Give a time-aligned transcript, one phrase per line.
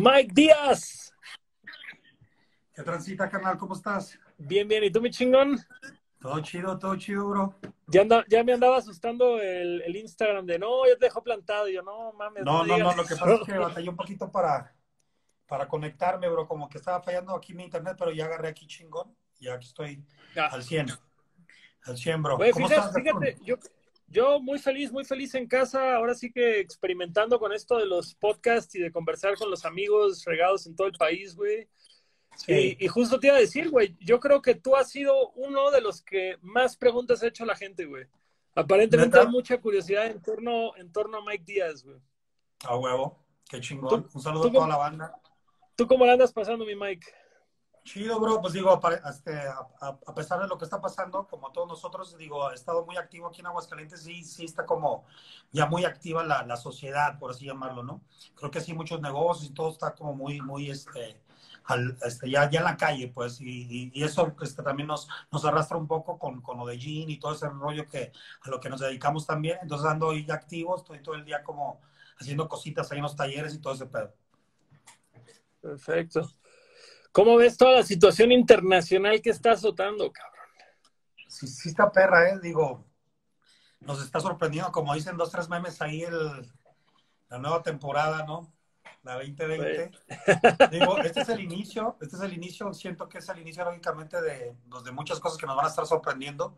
[0.00, 1.12] Mike Díaz.
[2.72, 3.58] ¿Qué transita, canal?
[3.58, 4.18] ¿Cómo estás?
[4.38, 4.82] Bien, bien.
[4.84, 5.58] ¿Y tú, mi chingón?
[6.18, 7.54] Todo chido, todo chido, bro.
[7.86, 11.68] Ya, anda, ya me andaba asustando el, el Instagram de no, ya te dejó plantado.
[11.68, 12.44] Y yo, no mames.
[12.44, 14.74] No, no, no, lo que pasa es que batallé un poquito para,
[15.46, 16.48] para conectarme, bro.
[16.48, 19.14] Como que estaba fallando aquí mi internet, pero ya agarré aquí chingón.
[19.38, 20.02] Y aquí estoy
[20.34, 20.86] al 100.
[21.82, 22.38] Al 100, bro.
[22.38, 23.56] ¿Cómo fíjate, estás, fíjate, yo,
[24.10, 25.96] yo muy feliz, muy feliz en casa.
[25.96, 30.24] Ahora sí que experimentando con esto de los podcasts y de conversar con los amigos
[30.24, 31.68] regados en todo el país, güey.
[32.36, 32.76] Sí.
[32.78, 35.70] Y, y justo te iba a decir, güey, yo creo que tú has sido uno
[35.70, 38.06] de los que más preguntas ha hecho la gente, güey.
[38.54, 39.26] Aparentemente ¿Neta?
[39.28, 41.98] hay mucha curiosidad en torno, en torno a Mike Díaz, güey.
[42.64, 43.24] A huevo.
[43.48, 44.08] Qué chingón.
[44.12, 45.20] Un saludo a toda cómo- la banda.
[45.76, 47.06] ¿Tú cómo la andas pasando, mi Mike?
[47.84, 48.40] Chido, bro.
[48.40, 48.78] Pues digo,
[49.10, 49.32] este,
[49.80, 53.26] a, pesar de lo que está pasando, como todos nosotros, digo, he estado muy activo
[53.28, 54.02] aquí en Aguascalientes.
[54.02, 55.04] Sí, sí está como
[55.52, 58.02] ya muy activa la, la sociedad, por así llamarlo, ¿no?
[58.36, 61.20] Creo que sí, muchos negocios y todo está como muy, muy, este,
[61.64, 65.08] al- este, ya, ya en la calle, pues, y, y- y eso este, también nos,
[65.32, 68.50] nos arrastra un poco con, con lo de Jean y todo ese rollo que a
[68.50, 69.58] lo que nos dedicamos también.
[69.62, 71.80] Entonces ando ahí activo, estoy todo el día como
[72.18, 74.12] haciendo cositas ahí en los talleres y todo ese pedo.
[75.62, 76.28] Perfecto.
[77.12, 80.46] ¿Cómo ves toda la situación internacional que está azotando, cabrón?
[81.26, 82.38] Sí, sí está perra, ¿eh?
[82.40, 82.84] Digo,
[83.80, 86.48] nos está sorprendiendo, como dicen dos, tres memes ahí, el,
[87.28, 88.52] la nueva temporada, ¿no?
[89.02, 89.90] La 2020.
[90.70, 94.20] Digo, este es el inicio, este es el inicio, siento que es el inicio, lógicamente,
[94.20, 96.54] de, pues, de muchas cosas que nos van a estar sorprendiendo.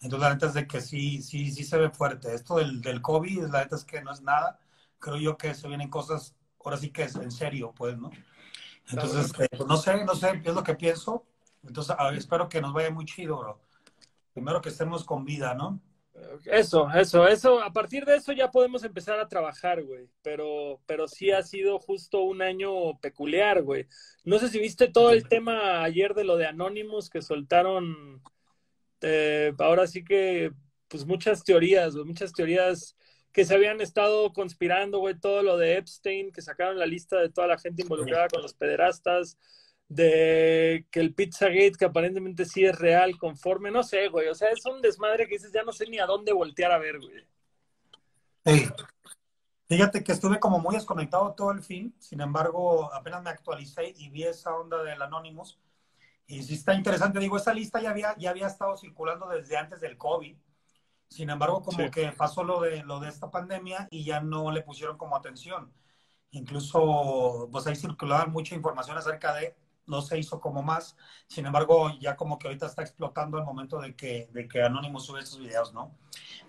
[0.00, 2.34] Entonces, la neta es de que sí, sí, sí se ve fuerte.
[2.34, 4.58] Esto del, del COVID, la neta es que no es nada.
[4.98, 8.10] Creo yo que se vienen cosas, ahora sí que es en serio, pues, ¿no?
[8.90, 11.24] Entonces, este, pues, no sé, no sé, es lo que pienso.
[11.66, 13.60] Entonces, ver, espero que nos vaya muy chido, bro.
[14.32, 15.80] Primero que estemos con vida, ¿no?
[16.44, 17.62] Eso, eso, eso.
[17.62, 20.08] A partir de eso ya podemos empezar a trabajar, güey.
[20.22, 23.86] Pero, pero sí ha sido justo un año peculiar, güey.
[24.24, 28.22] No sé si viste todo el tema ayer de lo de Anonymous que soltaron.
[29.00, 30.52] eh, ahora sí que,
[30.88, 32.96] pues muchas teorías, güey, muchas teorías
[33.32, 35.18] que se habían estado conspirando, güey.
[35.18, 38.54] Todo lo de Epstein, que sacaron la lista de toda la gente involucrada con los
[38.54, 39.38] pederastas.
[39.88, 44.28] De que el Pizzagate, que aparentemente sí es real, conforme, no sé, güey.
[44.28, 46.78] O sea, es un desmadre que dices, ya no sé ni a dónde voltear a
[46.78, 47.26] ver, güey.
[48.44, 48.68] Sí.
[49.72, 54.10] Fíjate que estuve como muy desconectado todo el fin, sin embargo, apenas me actualicé y
[54.10, 55.58] vi esa onda del Anonymous.
[56.26, 59.80] Y sí está interesante, digo, esa lista ya había, ya había estado circulando desde antes
[59.80, 60.36] del COVID.
[61.12, 61.90] Sin embargo, como Sí.
[61.90, 65.72] que pasó lo de, lo de esta pandemia y ya no le pusieron como atención.
[66.30, 69.54] Incluso, pues ahí circulaba mucha información acerca de,
[69.86, 70.96] no se hizo como más.
[71.26, 75.04] Sin embargo, ya como que ahorita está explotando el momento de que, de que Anonymous
[75.06, 75.94] sube estos videos, ¿no?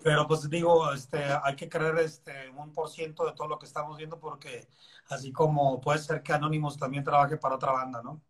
[0.03, 3.65] Pero pues digo, este, hay que creer este, un por ciento de todo lo que
[3.65, 4.67] estamos viendo porque
[5.09, 8.21] así como puede ser que Anonymous también trabaje para otra banda, ¿no?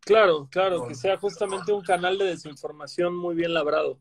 [0.00, 3.98] Claro, claro, que sea justamente un canal de desinformación muy bien labrado.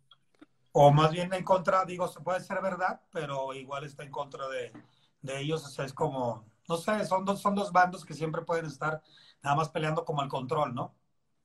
[0.82, 4.48] O más bien en contra, digo, se puede ser verdad, pero igual está en contra
[4.48, 4.72] de,
[5.22, 5.66] de ellos.
[5.66, 9.02] O sea, es como, no sé, son dos, son dos bandos que siempre pueden estar
[9.44, 10.96] nada más peleando como el control, ¿no?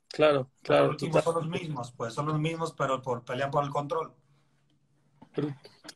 [0.07, 1.21] Claro, claro, total.
[1.25, 4.15] son los mismos, pues son los mismos, pero por pelean por el control.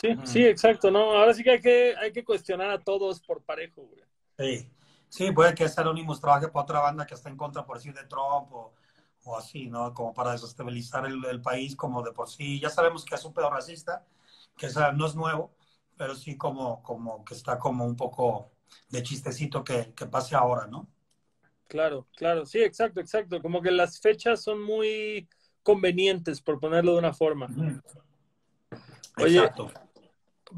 [0.00, 1.12] Sí, sí, exacto, ¿no?
[1.12, 4.02] Ahora sí que hay que, hay que cuestionar a todos por parejo, güey.
[4.36, 4.68] Sí,
[5.08, 7.94] sí, puede que ese Anonymous trabaje para otra banda que está en contra, por decir,
[7.94, 8.74] de Trump o,
[9.28, 9.92] o así, ¿no?
[9.94, 12.60] Como para desestabilizar el, el país, como de por sí.
[12.60, 14.06] Ya sabemos que es un pedo racista,
[14.56, 15.54] que no es nuevo,
[15.96, 18.50] pero sí como, como que está como un poco
[18.88, 20.88] de chistecito que, que pase ahora, ¿no?
[21.66, 23.42] Claro, claro, sí, exacto, exacto.
[23.42, 25.28] Como que las fechas son muy
[25.62, 27.46] convenientes, por ponerlo de una forma.
[29.18, 29.70] Oye, Exacto.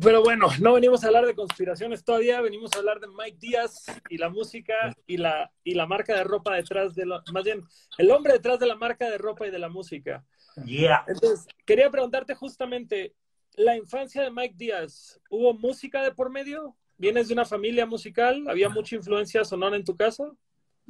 [0.00, 3.86] Pero bueno, no venimos a hablar de conspiraciones todavía, venimos a hablar de Mike Díaz
[4.08, 4.74] y la música
[5.06, 7.64] y la, y la marca de ropa detrás de lo, más bien,
[7.98, 10.24] el hombre detrás de la marca de ropa y de la música.
[10.64, 11.04] Yeah.
[11.08, 13.14] Entonces, quería preguntarte justamente,
[13.54, 16.76] la infancia de Mike Díaz, ¿hubo música de por medio?
[16.96, 18.44] ¿Vienes de una familia musical?
[18.48, 20.30] ¿Había mucha influencia sonora en tu casa?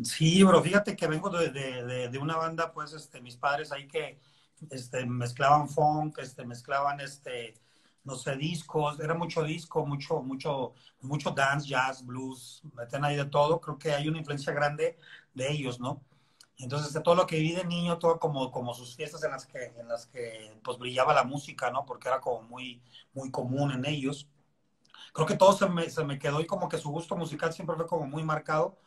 [0.02, 3.72] Sí, bro, fíjate que vengo de, de, de, de una banda, pues, este, mis padres
[3.72, 4.18] ahí que
[4.70, 7.54] este, mezclaban funk, este, mezclaban, este,
[8.04, 13.26] no sé, discos, era mucho disco, mucho, mucho, mucho dance, jazz, blues, meten ahí de
[13.26, 14.98] todo, creo que hay una influencia grande
[15.34, 16.02] de ellos, ¿no?
[16.58, 19.46] Entonces, de todo lo que viví de niño, todo como, como sus fiestas en las
[19.46, 21.86] que, en las que, pues, brillaba la música, ¿no?
[21.86, 22.82] Porque era como muy,
[23.14, 24.28] muy común en ellos.
[25.12, 27.76] Creo que todo se me, se me quedó y como que su gusto musical siempre
[27.76, 28.78] fue como muy marcado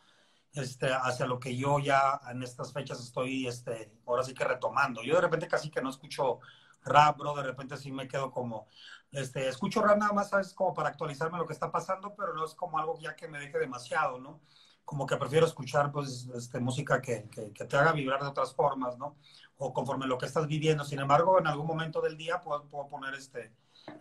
[0.54, 5.02] este, hacia lo que yo ya en estas fechas estoy, este, ahora sí que retomando.
[5.02, 6.40] Yo de repente casi que no escucho
[6.84, 8.68] rap, bro, de repente sí me quedo como,
[9.10, 10.52] este, escucho rap nada más, ¿sabes?
[10.54, 13.38] Como para actualizarme lo que está pasando, pero no es como algo ya que me
[13.38, 14.40] deje demasiado, ¿no?
[14.84, 18.98] como que prefiero escuchar pues este, música que, que, te haga vibrar de otras formas,
[18.98, 19.16] ¿no?
[19.56, 20.84] O conforme lo que estás viviendo.
[20.84, 23.52] Sin embargo, en algún momento del día puedo, puedo poner este,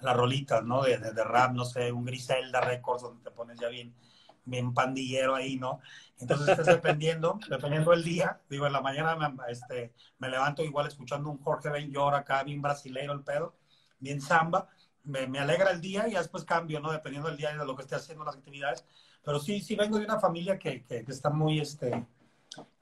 [0.02, 0.84] las rolitas, ¿no?
[0.84, 3.96] De, de, rap, no sé, un Griselda Records donde te pones ya bien,
[4.46, 5.80] bien pandillero ahí, ¿no?
[6.20, 11.30] Entonces, dependiendo, dependiendo del día, digo, en la mañana me, este, me levanto igual escuchando
[11.30, 13.56] un Jorge Ben Llora acá, bien brasileiro el pedo,
[14.00, 14.68] bien samba,
[15.04, 16.92] me, me, alegra el día y después cambio, ¿no?
[16.92, 18.86] Dependiendo del día y de lo que esté haciendo, las actividades.
[19.24, 22.06] Pero sí, sí vengo de una familia que, que, está muy, este,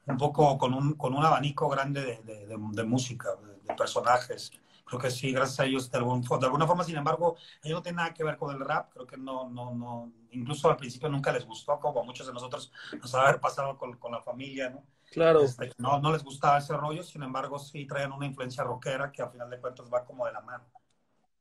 [0.06, 3.28] un poco con un, con un abanico grande de, de, música,
[3.64, 4.52] de, personajes.
[4.92, 7.82] Creo que sí, gracias a ellos de, algún, de alguna forma, sin embargo, ellos no
[7.82, 8.92] tienen nada que ver con el rap.
[8.92, 12.32] Creo que no, no, no, incluso al principio nunca les gustó, como a muchos de
[12.34, 14.84] nosotros nos ha haber pasado con, con la familia, ¿no?
[15.10, 15.40] Claro.
[15.40, 19.22] Este, no, no les gustaba ese rollo, sin embargo, sí traían una influencia rockera que
[19.22, 20.64] a final de cuentas va como de la mano.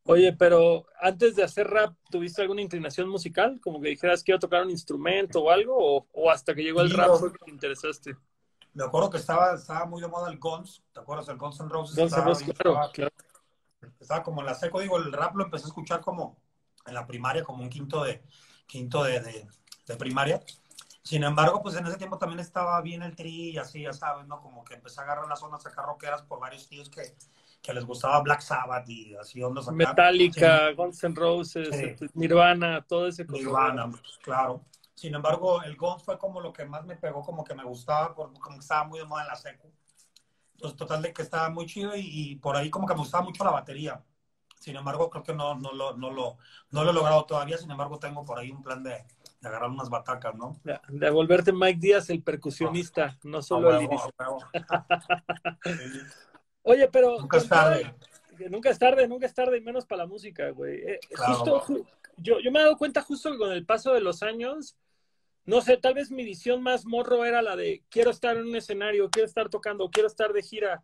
[0.05, 3.59] Oye, pero antes de hacer rap, ¿tuviste alguna inclinación musical?
[3.61, 7.15] Como que dijeras, quiero tocar un instrumento o algo, o, hasta que llegó el rap
[7.15, 8.15] fue que te interesaste.
[8.73, 11.27] Me acuerdo que estaba, estaba muy de moda el Guns, ¿te acuerdas?
[11.27, 11.97] El Guns N' Roses.
[11.97, 13.11] Guns N' Roses, claro, claro.
[13.99, 16.37] Estaba como en la seco, digo, el rap lo empecé a escuchar como
[16.85, 18.23] en la primaria, como un quinto de,
[18.65, 19.47] quinto de, de,
[19.87, 20.41] de primaria.
[21.03, 24.27] Sin embargo, pues en ese tiempo también estaba bien el tri y así, ya sabes,
[24.27, 24.39] ¿no?
[24.39, 27.15] Como que empecé a agarrar las zonas acá rockeras por varios tíos que,
[27.61, 29.75] que les gustaba Black Sabbath y así ondas acá.
[29.75, 34.63] Metallica, Guns N' Roses, este, Nirvana, todo ese Nirvana, pues, claro.
[34.93, 38.13] Sin embargo, el Guns fue como lo que más me pegó, como que me gustaba,
[38.13, 39.71] como que estaba muy de moda en la secu.
[40.61, 43.43] Entonces, total de que estaba muy chido y, por ahí como que me gustaba mucho
[43.43, 43.99] la batería.
[44.59, 46.37] Sin embargo, creo que no, no, lo, no, lo,
[46.69, 47.57] no lo he logrado todavía.
[47.57, 49.03] Sin embargo, tengo por ahí un plan de,
[49.41, 50.55] de agarrar unas batacas, ¿no?
[50.87, 53.89] De, volverte Mike Díaz, el percusionista, no solo el
[56.61, 57.21] Oye, pero.
[57.21, 57.95] Nunca es tarde.
[58.51, 60.75] Nunca es tarde, nunca es tarde, y menos para la música, güey.
[60.75, 61.63] Eh, justo,
[62.17, 64.77] yo, yo me he dado cuenta justo que con el paso de los años,
[65.45, 68.55] no sé, tal vez mi visión más morro era la de quiero estar en un
[68.55, 70.83] escenario, quiero estar tocando, quiero estar de gira.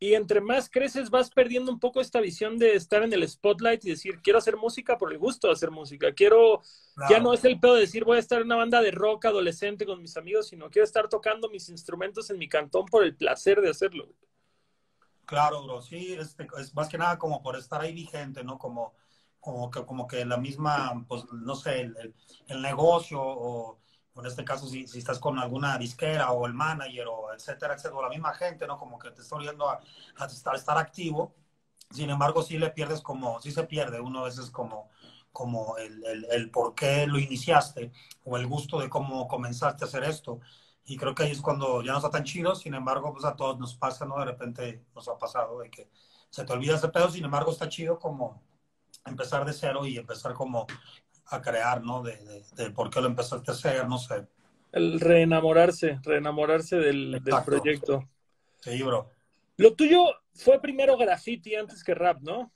[0.00, 3.84] Y entre más creces vas perdiendo un poco esta visión de estar en el spotlight
[3.84, 6.12] y decir, quiero hacer música por el gusto de hacer música.
[6.12, 6.60] Quiero,
[7.08, 9.26] ya no es el pedo de decir, voy a estar en una banda de rock
[9.26, 13.16] adolescente con mis amigos, sino quiero estar tocando mis instrumentos en mi cantón por el
[13.16, 14.08] placer de hacerlo.
[15.24, 18.58] Claro, bro, sí, este, es más que nada como por estar ahí vigente, ¿no?
[18.58, 18.94] Como,
[19.44, 22.14] como, que, como que la misma, pues, no sé, el,
[22.48, 23.78] el, negocio o,
[24.16, 27.98] en este caso si, si, estás con alguna disquera o el manager o etcétera, etcétera,
[27.98, 28.78] o la misma gente, ¿no?
[28.78, 29.80] Como que te está oyendo a,
[30.16, 31.34] a estar, estar, activo.
[31.90, 34.88] Sin embargo, sí le pierdes como, sí se pierde uno a veces como,
[35.30, 37.92] como el, el, el por qué lo iniciaste
[38.24, 40.40] o el gusto de cómo comenzaste a hacer esto.
[40.86, 43.36] Y creo que ahí es cuando ya no está tan chido, sin embargo, pues a
[43.36, 44.18] todos nos pasa, ¿no?
[44.18, 45.90] De repente nos ha pasado de que
[46.30, 48.42] se te olvida ese pedo, sin embargo, está chido como
[49.06, 50.66] empezar de cero y empezar como
[51.26, 52.02] a crear, ¿no?
[52.02, 54.26] De, de, por qué lo empezaste a hacer, no sé.
[54.72, 58.08] El reenamorarse, reenamorarse del, del proyecto.
[58.60, 59.10] Sí, bro.
[59.56, 60.04] Lo tuyo
[60.34, 62.52] fue primero graffiti antes que rap, ¿no?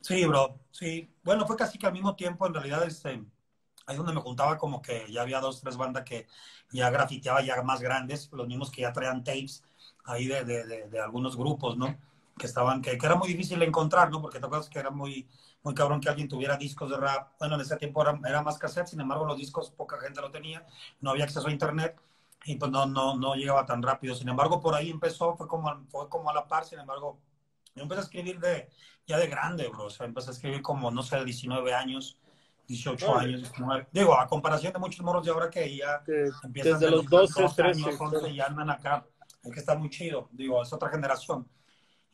[0.00, 1.08] Sí, bro, sí.
[1.22, 3.22] Bueno, fue casi que al mismo tiempo, en realidad, este,
[3.86, 6.26] ahí donde me juntaba como que ya había dos, tres bandas que
[6.70, 9.64] ya grafiteaba ya más grandes, los mismos que ya traían tapes
[10.04, 11.96] ahí de, de, de, algunos grupos, ¿no?
[12.38, 14.22] Que estaban, que, que, era muy difícil de encontrar, ¿no?
[14.22, 15.28] Porque te acuerdas que era muy,
[15.68, 17.32] muy cabrón que alguien tuviera discos de rap.
[17.38, 20.30] Bueno, en ese tiempo era, era más cassette, sin embargo los discos poca gente lo
[20.30, 20.66] tenía,
[21.02, 22.00] no había acceso a internet
[22.46, 24.14] y pues no, no, no llegaba tan rápido.
[24.14, 27.20] Sin embargo, por ahí empezó, fue como, fue como a la par, sin embargo,
[27.74, 28.70] yo empecé a escribir de,
[29.06, 29.84] ya de grande, bro.
[29.84, 32.18] O sea, empecé a escribir como, no sé, 19 años
[32.66, 33.88] 18 años, 19.
[33.92, 36.02] Digo, a comparación de muchos morros de ahora que ya
[36.44, 39.06] empiezan desde los 12, 13 años, 11 y andan acá.
[39.42, 41.46] Es que está muy chido, digo, es otra generación.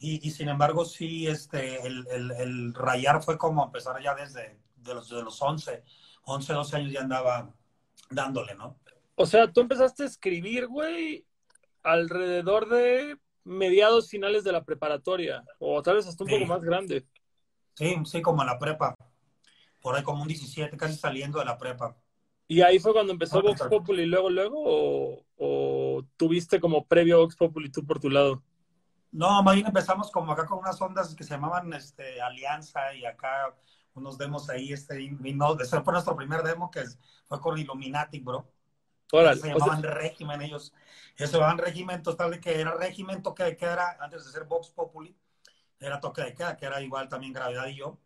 [0.05, 4.59] Y, y sin embargo, sí, este, el, el, el, rayar fue como empezar ya desde
[4.77, 5.83] de los, de los 11,
[6.25, 7.51] 11, 12 años ya andaba
[8.11, 8.77] dándole, ¿no?
[9.15, 11.25] O sea, tú empezaste a escribir, güey,
[11.83, 17.07] alrededor de mediados finales de la preparatoria, o tal vez hasta un poco más grande.
[17.73, 18.95] Sí, sí, como en la prepa
[19.81, 21.97] por ahí como un 17, casi saliendo de la prepa.
[22.47, 24.63] ¿Y ahí fue cuando empezó Vox Populi luego, luego?
[24.65, 28.43] O, o, tuviste como previo Vox Populi tú por tu lado?
[29.15, 33.07] No, más bien empezamos como acá con unas ondas que se llamaban este, Alianza y
[33.07, 33.55] acá
[33.95, 34.73] unos demos ahí.
[34.73, 36.83] Este, y no, ese fue nuestro primer demo que
[37.27, 38.47] fue con Illuminati, bro.
[39.13, 40.75] Órale, se llamaban régimen ellos.
[41.17, 44.45] Ellos se llamaban régimen total de que era régimen, toque de queda, antes de ser
[44.45, 45.17] Vox Populi,
[45.79, 47.99] era toque de queda, que era igual también Gravedad y yo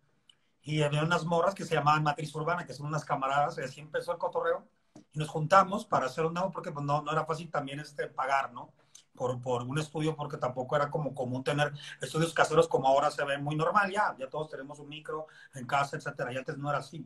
[0.69, 3.81] y había unas morras que se llamaban Matriz Urbana, que son unas camaradas, y así
[3.81, 4.69] empezó el cotorreo,
[5.13, 8.07] y nos juntamos para hacer un nuevo, porque pues, no, no era fácil también este,
[8.09, 8.75] pagar, ¿no?
[9.19, 13.25] Por, por un estudio, porque tampoco era como común tener estudios caseros como ahora se
[13.25, 16.71] ve muy normal, ya, ya todos tenemos un micro en casa, etcétera, y antes no
[16.71, 17.05] era así.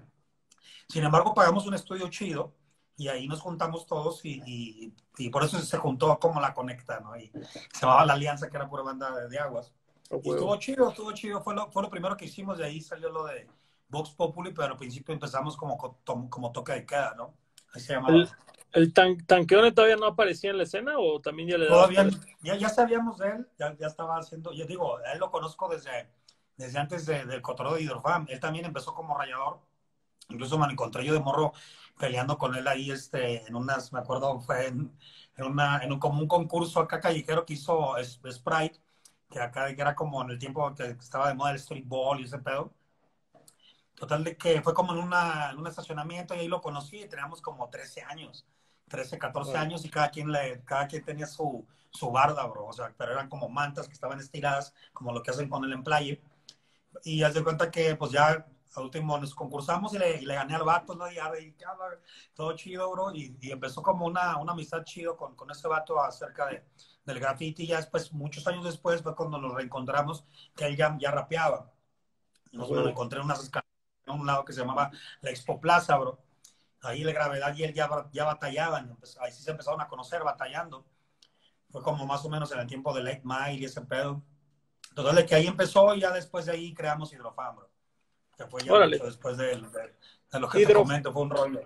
[0.89, 2.53] Sin embargo, pagamos un estudio chido,
[2.97, 7.17] y ahí nos juntamos todos y, y, por eso se juntó como la conecta, ¿no?
[7.17, 7.33] Y
[7.73, 9.73] se llamaba La Alianza, que era pura banda de, aguas.
[10.11, 12.81] Oh, y estuvo chido, estuvo chido, fue lo, fue lo primero que hicimos, de ahí
[12.81, 13.49] salió lo de
[13.89, 17.35] Vox Populi, pero al principio empezamos como, como, toque de queda, ¿no?
[17.75, 18.15] Ahí se llamaba.
[18.15, 18.29] ¿El,
[18.73, 22.09] el tan, Tanqueone todavía no aparecía en la escena o también ya le Todavía,
[22.43, 26.09] ya, ya sabíamos de él, ya, ya estaba haciendo, yo digo, él lo conozco desde,
[26.57, 29.61] desde antes del cotorreo de Hidrofam, él también empezó como rayador,
[30.29, 31.53] incluso me encontré yo de morro
[31.99, 34.97] peleando con él ahí este, en unas, me acuerdo, fue en,
[35.37, 38.81] en, una, en un, como un concurso acá callejero que hizo Sprite,
[39.31, 42.25] que acá era como en el tiempo que estaba de moda el street ball y
[42.25, 42.73] ese pedo.
[43.95, 47.09] Total de que fue como en, una, en un estacionamiento y ahí lo conocí y
[47.09, 48.45] teníamos como 13 años,
[48.93, 52.67] 13, 14 años y cada quien, le, cada quien tenía su, su barda, bro.
[52.67, 55.73] O sea, pero eran como mantas que estaban estiradas, como lo que hacen con el
[55.73, 56.21] emplaye.
[57.05, 60.55] Y haz de cuenta que pues ya al último nos concursamos y le, le gané
[60.55, 61.11] al vato, ¿no?
[61.11, 61.33] Y ya,
[62.35, 63.15] todo chido, bro.
[63.15, 66.63] Y, y, empezó como una, una amistad chido con, con ese vato acerca de,
[67.07, 67.65] del graffiti.
[67.65, 71.73] Y ya después, muchos años después, fue cuando nos reencontramos, que él ya, ya rapeaba.
[72.53, 73.73] Nos lo encontré en unas escaleras
[74.07, 74.91] en un lado que se llamaba
[75.23, 76.19] la Expo Plaza, bro.
[76.83, 78.97] Ahí la gravedad y él ya, ya batallaban.
[79.21, 80.85] ahí sí se empezaron a conocer batallando.
[81.71, 84.23] Fue como más o menos en el tiempo de Lake Mile y ese pedo.
[84.91, 87.73] Entonces, que ahí empezó y ya después de ahí creamos Hidrofam, bro
[88.37, 91.61] que fue ya mucho después de, de, lo que te comento, fue un rollo.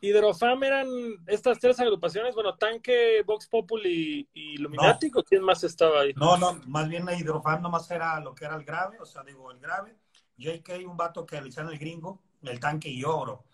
[0.00, 0.86] Hidrofam eran
[1.26, 5.24] estas tres agrupaciones, bueno, Tanque, Vox Populi y Illuminati, no.
[5.24, 6.12] quién más estaba ahí?
[6.14, 9.50] No, no, más bien Hidrofam nomás era lo que era el grave, o sea, digo,
[9.50, 9.96] el grave,
[10.36, 13.44] JK, un vato que le el gringo, el Tanque y Oro.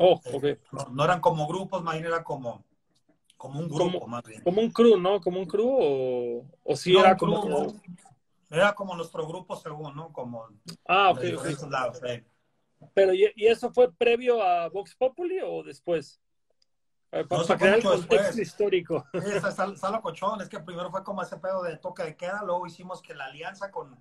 [0.00, 0.20] Oh.
[0.44, 0.60] Eh,
[0.92, 2.64] no, eran como grupos, más bien era como,
[3.36, 4.42] como un grupo, más bien.
[4.42, 5.20] Como un crew, ¿no?
[5.20, 7.74] Como un crew o, o sí era como...
[8.50, 10.10] Era como nuestro grupo según, ¿no?
[10.12, 10.46] Como
[10.86, 11.20] ah, ok,
[12.94, 16.20] Pero, ¿y, eso fue previo a Vox Populi o después?
[17.10, 19.04] Para, no, crear el contexto histórico.
[19.12, 22.66] Sí, está, cochón, es que primero fue como ese pedo de toque de queda, luego
[22.66, 23.98] hicimos que la alianza con,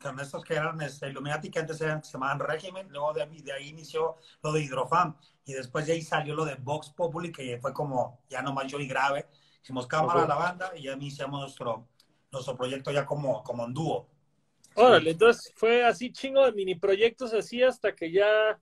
[0.00, 3.52] con estos que eran este, Illuminati, que antes eran, se llamaban Régimen, luego de, de,
[3.52, 7.58] ahí inició lo de Hidrofam, y después de ahí salió lo de Vox Populi, que
[7.60, 9.26] fue como ya no yo y grave,
[9.62, 11.86] hicimos cámara a la banda y ya iniciamos nuestro
[12.32, 14.08] nuestro proyecto ya como, como en dúo.
[14.74, 18.58] Órale, entonces fue así chingo de mini proyectos así hasta que ya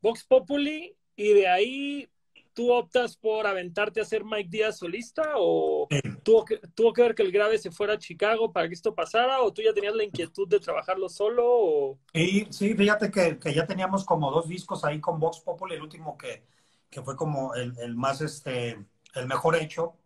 [0.00, 2.08] Vox Populi y de ahí
[2.54, 5.88] tú optas por aventarte a ser Mike Díaz solista o
[6.22, 8.94] tuvo, que, tuvo que ver que el grave se fuera a Chicago para que esto
[8.94, 11.98] pasara o tú ya tenías la inquietud de trabajarlo solo o...
[12.12, 15.82] Sí, sí, fíjate que, que ya teníamos como dos discos ahí con Vox Populi, el
[15.82, 16.44] último que,
[16.88, 18.78] que fue como el, el más, este,
[19.14, 19.96] el mejor hecho,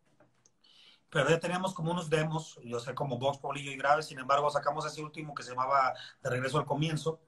[1.10, 4.50] pero ya teníamos como unos demos, yo sé, como Vox, Polillo y Grave, sin embargo
[4.50, 7.20] sacamos ese último que se llamaba De Regreso al Comienzo,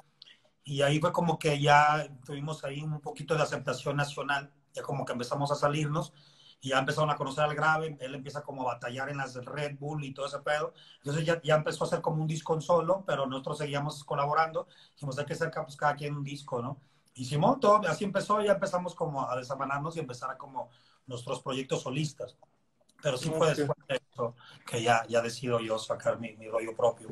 [0.65, 5.05] y ahí fue como que ya tuvimos ahí un poquito de aceptación nacional, ya como
[5.05, 6.12] que empezamos a salirnos,
[6.61, 9.79] y ya empezaron a conocer al Grave, él empieza como a batallar en las Red
[9.79, 12.61] Bull y todo ese pedo, entonces ya, ya empezó a hacer como un disco en
[12.61, 16.79] solo, pero nosotros seguíamos colaborando, dijimos hay que hacer pues, cada quien un disco, ¿no?
[17.15, 20.71] Hicimos todo, así empezó, ya empezamos como a desamanarnos y empezar a como
[21.07, 22.37] nuestros proyectos solistas.
[23.03, 24.35] Pero sí fue después de eso
[24.67, 27.09] que ya, ya decido yo sacar mi, mi rollo propio.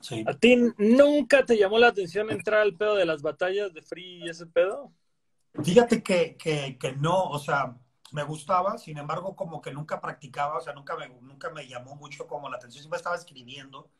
[0.00, 0.24] Sí.
[0.26, 4.24] ¿A ti nunca te llamó la atención entrar al pedo de las batallas de Free
[4.24, 4.90] y ese pedo?
[5.54, 7.76] Fíjate que, que, que no, o sea,
[8.12, 11.94] me gustaba, sin embargo, como que nunca practicaba, o sea, nunca me, nunca me llamó
[11.94, 13.90] mucho como la atención, siempre estaba escribiendo,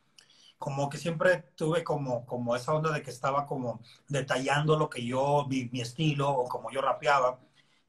[0.58, 5.04] como que siempre tuve como, como esa onda de que estaba como detallando lo que
[5.06, 7.40] yo, mi, mi estilo o como yo rapeaba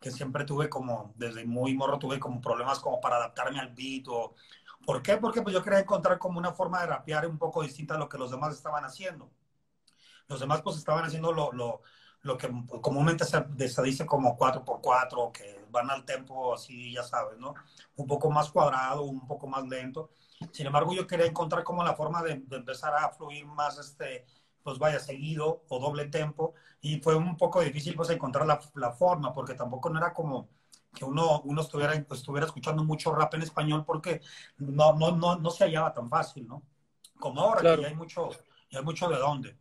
[0.01, 4.07] que siempre tuve como, desde muy morro tuve como problemas como para adaptarme al beat
[4.09, 4.35] o...
[4.85, 5.17] ¿Por qué?
[5.17, 8.09] Porque pues yo quería encontrar como una forma de rapear un poco distinta a lo
[8.09, 9.31] que los demás estaban haciendo.
[10.27, 11.81] Los demás pues estaban haciendo lo, lo,
[12.23, 12.49] lo que
[12.81, 17.53] comúnmente se, se, dice como 4x4, que van al tempo así, ya sabes, ¿no?
[17.97, 20.09] Un poco más cuadrado, un poco más lento.
[20.51, 24.25] Sin embargo, yo quería encontrar como la forma de, de empezar a fluir más este,
[24.63, 28.91] pues vaya seguido o doble tempo y fue un poco difícil pues encontrar la, la,
[28.93, 30.49] forma porque tampoco no era como
[30.93, 34.21] que uno, uno estuviera, estuviera escuchando mucho rap en español porque
[34.57, 36.63] no, no, no, no se hallaba tan fácil, ¿no?
[37.19, 38.29] Como ahora que ya hay mucho,
[38.69, 39.57] ya hay mucho de dónde.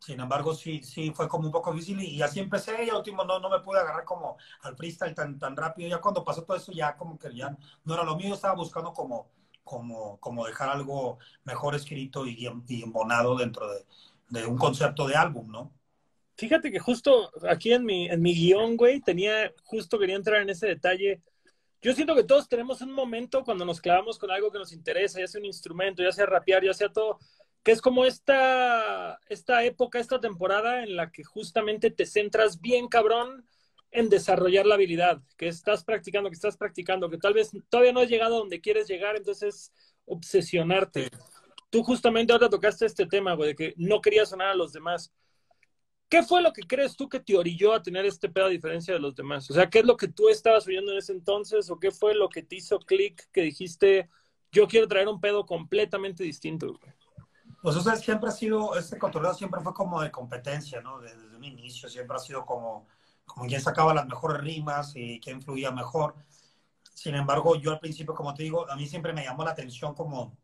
[0.00, 3.38] Sin embargo, sí, sí, fue como un poco difícil y, así empecé y último no,
[3.38, 5.90] no me pude agarrar como al freestyle tan, tan rápido.
[5.90, 8.94] Ya cuando pasó todo eso ya como que ya no era lo mío, estaba buscando
[8.94, 9.28] como,
[9.62, 13.84] como, como dejar algo mejor escrito y, y embonado dentro de,
[14.30, 15.70] de un concepto de álbum, ¿no?
[16.36, 20.48] Fíjate que justo aquí en mi, en mi guion, güey, tenía, justo quería entrar en
[20.48, 21.20] ese detalle.
[21.82, 25.20] Yo siento que todos tenemos un momento cuando nos clavamos con algo que nos interesa,
[25.20, 27.18] ya sea un instrumento, ya sea rapear, ya sea todo,
[27.62, 32.88] que es como esta, esta época, esta temporada en la que justamente te centras bien
[32.88, 33.44] cabrón
[33.90, 38.00] en desarrollar la habilidad, que estás practicando, que estás practicando, que tal vez todavía no
[38.00, 39.72] has llegado a donde quieres llegar, entonces
[40.06, 41.08] obsesionarte.
[41.70, 45.12] Tú justamente ahora tocaste este tema, güey, de que no querías sonar a los demás.
[46.08, 48.94] ¿Qué fue lo que crees tú que te orilló a tener este pedo a diferencia
[48.94, 49.48] de los demás?
[49.50, 52.14] O sea, ¿qué es lo que tú estabas oyendo en ese entonces o qué fue
[52.14, 54.08] lo que te hizo clic que dijiste,
[54.50, 56.80] yo quiero traer un pedo completamente distinto?
[57.62, 60.98] Pues sea, siempre ha sido, este cotorreo siempre fue como de competencia, ¿no?
[61.00, 62.86] Desde, un inicio siempre ha sido como,
[63.26, 66.14] como quién sacaba las mejores rimas y quién fluía mejor.
[66.94, 69.94] Sin embargo, yo al principio, como te digo, a mí siempre me llamó la atención
[69.94, 70.36] como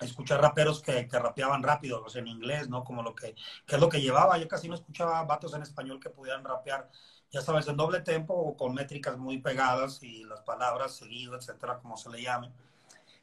[0.00, 2.84] escuchar raperos que, rapeaban rápido, o sea, en inglés, ¿no?
[2.84, 3.34] Como lo que,
[3.66, 4.38] que es lo que llevaba.
[4.38, 6.90] Yo casi no escuchaba vatos en español que pudieran rapear,
[7.30, 11.78] ya sabes, en doble tempo o con métricas muy pegadas y las palabras seguido, etcétera,
[11.78, 12.52] como se le llame.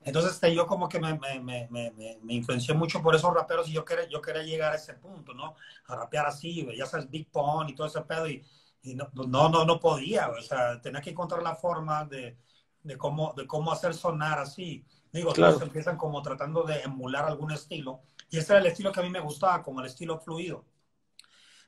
[0.05, 3.73] Entonces, este, yo como que me, me, me, me, influencié mucho por esos raperos y
[3.73, 5.55] yo quería, yo quería llegar a ese punto, ¿no?
[5.87, 8.45] A rapear así, ya sabes, Big Pong y todo ese pedo y,
[8.83, 12.37] y no, no, no, no podía, o sea, tenía que encontrar la forma de,
[12.83, 14.85] de, cómo, de cómo hacer sonar así.
[15.11, 18.01] Digo, todos empiezan como tratando de emular algún estilo.
[18.29, 20.65] Y ese era el estilo que a mí me gustaba, como el estilo fluido.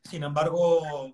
[0.07, 1.11] Sin embargo,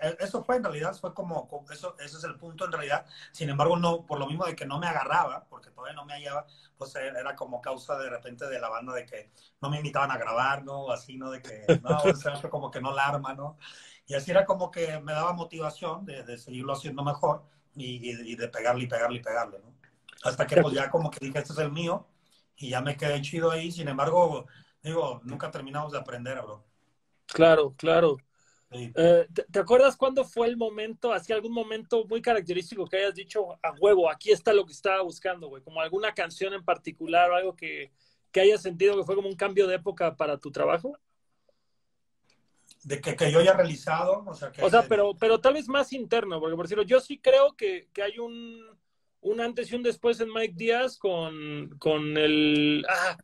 [0.00, 3.06] e, eso fue en realidad, fue como, eso, ese es el punto en realidad.
[3.32, 6.12] Sin embargo, no, por lo mismo de que no me agarraba, porque todavía no me
[6.12, 9.30] hallaba, pues e, era como causa de repente de la banda de que
[9.62, 10.90] no me invitaban a grabar, ¿no?
[10.90, 11.30] Así, ¿no?
[11.30, 13.56] De que, no, o sea, como que no la arma, ¿no?
[14.06, 17.42] Y así era como que me daba motivación de, seguirlo haciendo mejor
[17.74, 19.74] y, y, de pegarle y pegarle y pegarle, ¿no?
[20.22, 22.06] Hasta que pues ya como que dije, este es el mío
[22.56, 23.72] y ya me quedé chido ahí.
[23.72, 24.46] Sin embargo,
[24.82, 26.64] digo, nunca terminamos de aprender, bro.
[27.26, 28.16] Claro, claro.
[28.70, 33.52] Eh, ¿te, acuerdas cuándo fue el momento, así algún momento muy característico que hayas dicho
[33.62, 35.62] a huevo, aquí está lo que estaba buscando, güey?
[35.62, 37.92] Como alguna canción en particular o algo que,
[38.32, 40.98] que hayas sentido que fue como un cambio de época para tu trabajo?
[42.82, 44.62] De que, que yo haya realizado, o sea, que...
[44.62, 47.88] O sea, pero, pero tal vez más interno, porque por decirlo, yo sí creo que,
[47.92, 48.60] que hay un,
[49.20, 52.84] un antes y un después en Mike Díaz con, con el...
[52.88, 53.16] Ah,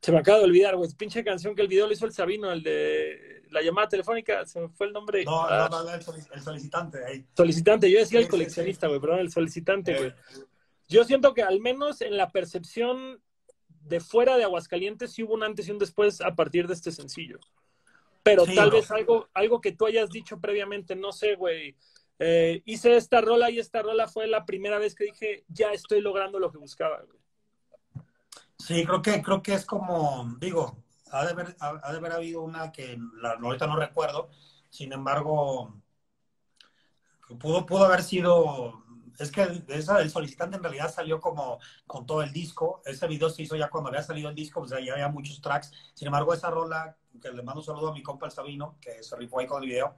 [0.00, 0.90] se me acaba de olvidar, güey.
[0.96, 4.60] Pinche canción que el video lo hizo el Sabino, el de la llamada telefónica, se
[4.60, 5.24] me fue el nombre.
[5.24, 5.68] No, ah.
[5.70, 6.02] no, no, el,
[6.42, 7.04] solicitante.
[7.04, 7.24] Ahí.
[7.36, 10.12] Solicitante, yo decía el coleccionista, güey, perdón, el solicitante, güey.
[10.88, 13.20] Yo siento que al menos en la percepción
[13.68, 16.92] de fuera de Aguascalientes sí hubo un antes y un después a partir de este
[16.92, 17.38] sencillo.
[18.22, 21.76] Pero tal vez algo, algo que tú hayas dicho previamente, no sé, güey,
[22.18, 26.00] eh, hice esta rola y esta rola fue la primera vez que dije, ya estoy
[26.00, 27.04] logrando lo que buscaba.
[28.58, 30.76] Sí, creo que, creo que es como, digo,
[31.12, 34.30] ha de haber, ha, de haber habido una que la, ahorita no recuerdo,
[34.68, 35.74] sin embargo,
[37.38, 38.84] pudo, pudo haber sido,
[39.18, 43.30] es que esa del solicitante en realidad salió como con todo el disco, ese video
[43.30, 46.34] se hizo ya cuando había salido el disco, pues ya había muchos tracks, sin embargo
[46.34, 49.40] esa rola, que le mando un saludo a mi compa el Sabino, que se rifó
[49.40, 49.94] ahí con el video,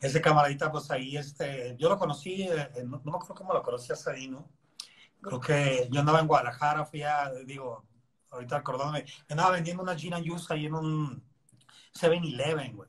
[0.00, 3.92] ese camaradita, pues ahí, este, yo lo conocí, eh, no, me acuerdo cómo lo conocí
[3.92, 3.96] a
[4.28, 4.48] ¿no?
[5.20, 7.84] Creo que yo andaba en Guadalajara, fui a, digo,
[8.30, 11.22] ahorita acordándome, andaba vendiendo una Gina Juice ahí en un
[11.94, 12.88] 7-Eleven, güey.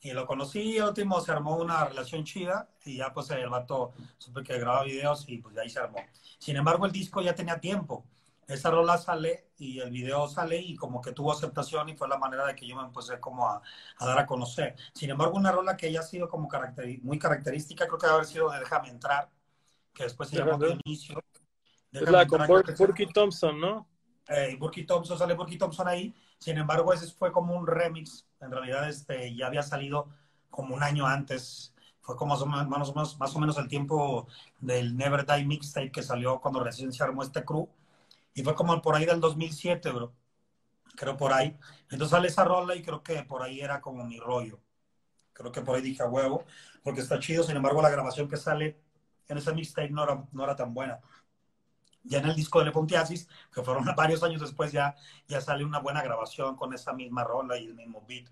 [0.00, 3.92] Y lo conocí, el último se armó una relación chida y ya pues el vato
[4.18, 5.98] supe que grababa videos y pues ahí se armó.
[6.38, 8.06] Sin embargo, el disco ya tenía tiempo
[8.48, 12.18] esa rola sale y el video sale y como que tuvo aceptación y fue la
[12.18, 13.60] manera de que yo me empecé como a,
[13.98, 14.76] dar a conocer.
[14.94, 16.48] Sin embargo, una rola que ya ha sido como
[17.02, 19.30] muy característica, creo que debe haber sido de Déjame Entrar,
[19.92, 21.20] que después se llamó de Inicio.
[22.00, 22.46] Es la con
[22.78, 23.88] Burky Thompson, ¿no?
[24.28, 26.14] Eh, Burky Thompson, sale Burky Thompson ahí.
[26.38, 28.26] Sin embargo, ese fue como un remix.
[28.40, 30.08] En realidad, este, ya había salido
[30.50, 31.74] como un año antes.
[32.00, 34.28] Fue como más o menos, más o menos el tiempo
[34.60, 37.68] del Never Die Mixtape que salió cuando recién se armó este crew
[38.36, 40.12] y fue como por ahí del 2007, bro.
[40.94, 41.56] Creo por ahí.
[41.90, 44.60] Entonces sale esa rola y creo que por ahí era como mi rollo.
[45.32, 46.44] Creo que por ahí dije a huevo,
[46.82, 47.42] porque está chido.
[47.42, 48.78] Sin embargo, la grabación que sale
[49.28, 51.00] en ese mixtape no era, no era tan buena.
[52.06, 54.94] Ya en el disco de Lepontiasis, que fueron varios años después, ya,
[55.28, 58.26] ya sale una buena grabación con esa misma rola y el mismo beat.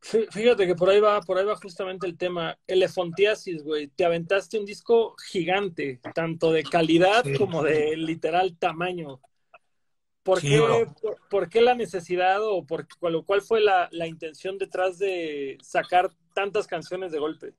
[0.00, 2.56] Fíjate que por ahí va, por ahí va justamente el tema.
[2.66, 3.88] Elefantiasis, güey.
[3.88, 9.20] Te aventaste un disco gigante, tanto de calidad como de literal tamaño.
[10.22, 10.86] ¿Por, qué,
[11.30, 16.10] por, qué, la necesidad o por, cuál, cuál fue la, la, intención detrás de sacar
[16.34, 17.54] tantas canciones de golpe?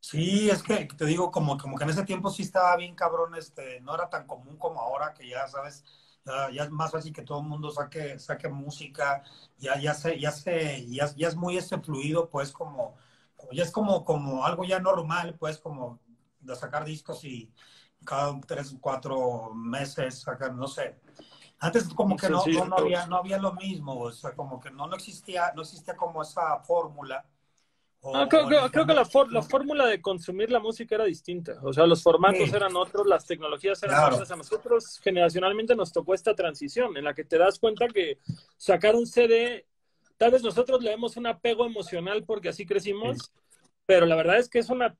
[0.00, 3.34] Sí, es que te digo, como, como que en ese tiempo sí estaba bien cabrón,
[3.34, 5.84] este, no era tan común como ahora, que ya sabes,
[6.24, 9.22] ya, es más fácil que todo el mundo saque, saque música,
[9.58, 12.96] ya, ya, se, ya, se, ya, es muy este fluido, pues como,
[13.52, 16.00] ya es como, como algo ya normal, pues como
[16.40, 17.52] de sacar discos y
[18.04, 20.98] cada tres cuatro meses sacar, no sé.
[21.58, 24.86] Antes como que no, no, había, no había lo mismo, o sea, como que no,
[24.86, 27.26] no existía, no existía como esa fórmula
[28.02, 31.58] no, creo, que la, la, fórmula de consumir la música era distinta.
[31.62, 34.30] O sea, los formatos eran otros, las tecnologías eran otras.
[34.30, 38.18] A nosotros generacionalmente nos tocó esta transición en la que te das cuenta que
[38.56, 39.66] sacar un CD,
[40.16, 43.32] tal vez nosotros le demos un apego emocional porque así crecimos,
[43.84, 44.96] pero la verdad es que es una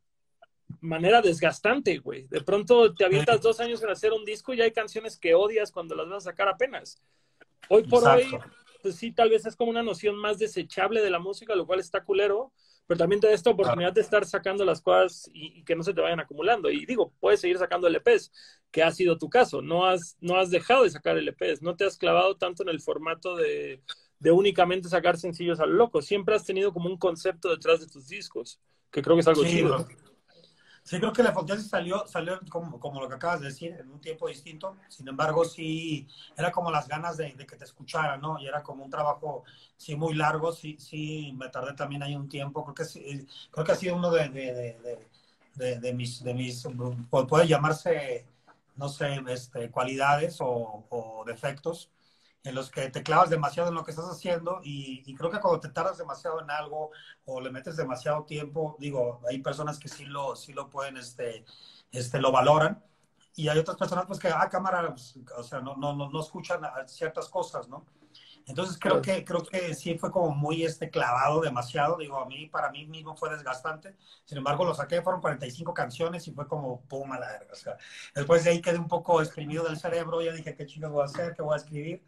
[0.80, 2.26] manera desgastante, güey.
[2.28, 5.72] De pronto te avientas dos años en hacer un disco y hay canciones que odias
[5.72, 7.00] cuando las vas a sacar apenas.
[7.70, 8.26] Hoy por hoy,
[8.82, 11.80] pues sí, tal vez es como una noción más desechable de la música, lo cual
[11.80, 12.52] está culero
[12.90, 15.94] pero también te da esta oportunidad de estar sacando las cosas y, que no se
[15.94, 16.68] te vayan acumulando.
[16.72, 18.32] Y digo, puedes seguir sacando LPs,
[18.72, 19.62] que ha sido tu caso.
[19.62, 22.80] No has, no has dejado de sacar LPs, no te has clavado tanto en el
[22.80, 23.80] formato de,
[24.18, 26.02] de únicamente sacar sencillos al loco.
[26.02, 28.58] Siempre has tenido como un concepto detrás de tus discos,
[28.90, 29.86] que creo que es algo chido.
[30.90, 33.92] Sí, creo que la Fontaine salió, salió como, como, lo que acabas de decir, en
[33.92, 34.76] un tiempo distinto.
[34.88, 38.40] Sin embargo, sí, era como las ganas de, que te escucharan, ¿no?
[38.40, 39.44] Y era como un trabajo,
[39.76, 40.50] sí, muy largo.
[40.50, 42.64] Sí, sí, me tardé también ahí un tiempo.
[42.64, 44.30] Creo que, creo que ha sido uno de,
[45.54, 46.66] de, de mis, de mis,
[47.28, 48.26] puede llamarse,
[48.74, 51.88] no sé, este, cualidades o defectos
[52.44, 55.60] en los que te clavas demasiado en lo que estás haciendo y, creo que cuando
[55.60, 56.90] te tardas demasiado en algo
[57.26, 61.44] o le metes demasiado tiempo, digo, hay personas que sí lo, sí lo pueden, este,
[61.92, 62.82] este, lo valoran
[63.34, 66.62] y hay otras personas pues que, ah, cámara, pues, o sea, no, no, no, escuchan
[66.86, 67.84] ciertas cosas, ¿no?
[68.46, 72.46] Entonces creo que, creo que sí fue como muy este, clavado demasiado, digo, a mí,
[72.46, 76.80] para mí mismo fue desgastante, sin embargo lo saqué, fueron 45 canciones y fue como,
[76.82, 77.76] pum, a la verga, o sea,
[78.14, 81.04] después de ahí quedé un poco exprimido del cerebro, ya dije, ¿qué chingo voy a
[81.04, 81.34] hacer?
[81.36, 82.02] ¿Qué voy a escribir?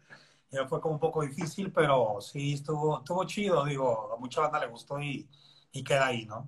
[0.53, 4.59] Ya fue como un poco difícil, pero sí estuvo, estuvo chido, digo, a mucha banda
[4.59, 5.27] le gustó y,
[5.71, 6.47] y queda ahí, ¿no?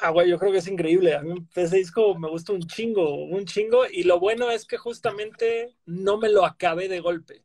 [0.00, 1.14] Ah, güey, yo creo que es increíble.
[1.14, 3.86] A mí ese disco me gusta un chingo, un chingo.
[3.90, 7.44] Y lo bueno es que justamente no me lo acabé de golpe.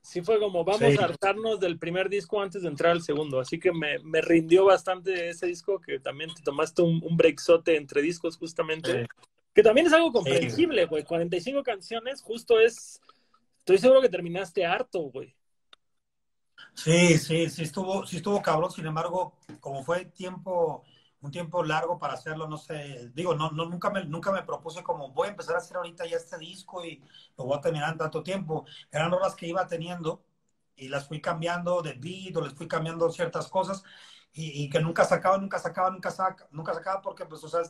[0.00, 3.40] Sí fue como, vamos a hartarnos del primer disco antes de entrar al segundo.
[3.40, 7.76] Así que me, me rindió bastante ese disco, que también te tomaste un, un breakzote
[7.76, 9.08] entre discos justamente.
[9.52, 11.04] Que también es algo comprensible, güey.
[11.04, 13.00] 45 canciones justo es
[13.60, 15.36] Estoy seguro que terminaste harto, güey.
[16.74, 18.70] Sí, sí, sí estuvo, sí estuvo cabrón.
[18.70, 20.84] Sin embargo, como fue tiempo,
[21.20, 24.82] un tiempo largo para hacerlo, no sé, digo, no, no, nunca me, nunca me propuse
[24.82, 27.02] como voy a empezar a hacer ahorita ya este disco y
[27.36, 28.64] lo voy a terminar en tanto tiempo.
[28.90, 30.24] Eran horas que iba teniendo
[30.76, 33.84] y las fui cambiando de beat o les fui cambiando ciertas cosas
[34.32, 37.60] y, que nunca sacaba, nunca sacaba, nunca sacaba, nunca sacaba porque, pues, o sea,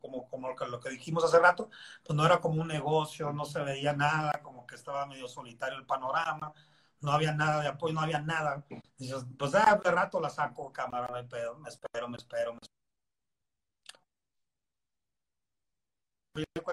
[0.00, 1.70] como, como lo que dijimos hace rato,
[2.04, 5.78] pues no era como un negocio, no se veía nada, como que estaba medio solitario
[5.78, 6.52] el panorama,
[7.00, 8.64] no había nada de apoyo, no había nada.
[8.98, 12.58] Dices, pues, ah, de rato la saco, cámara, hay pedo, me espero, me espero, me
[12.62, 12.80] espero.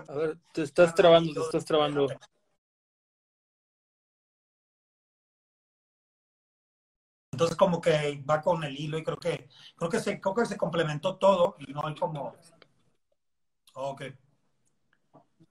[0.08, 2.08] A ver, te estás trabando, te estás trabando.
[7.32, 10.46] Entonces como que va con el hilo y creo que creo que se creo que
[10.48, 12.36] se complementó todo y no hay como
[13.80, 14.02] Ok.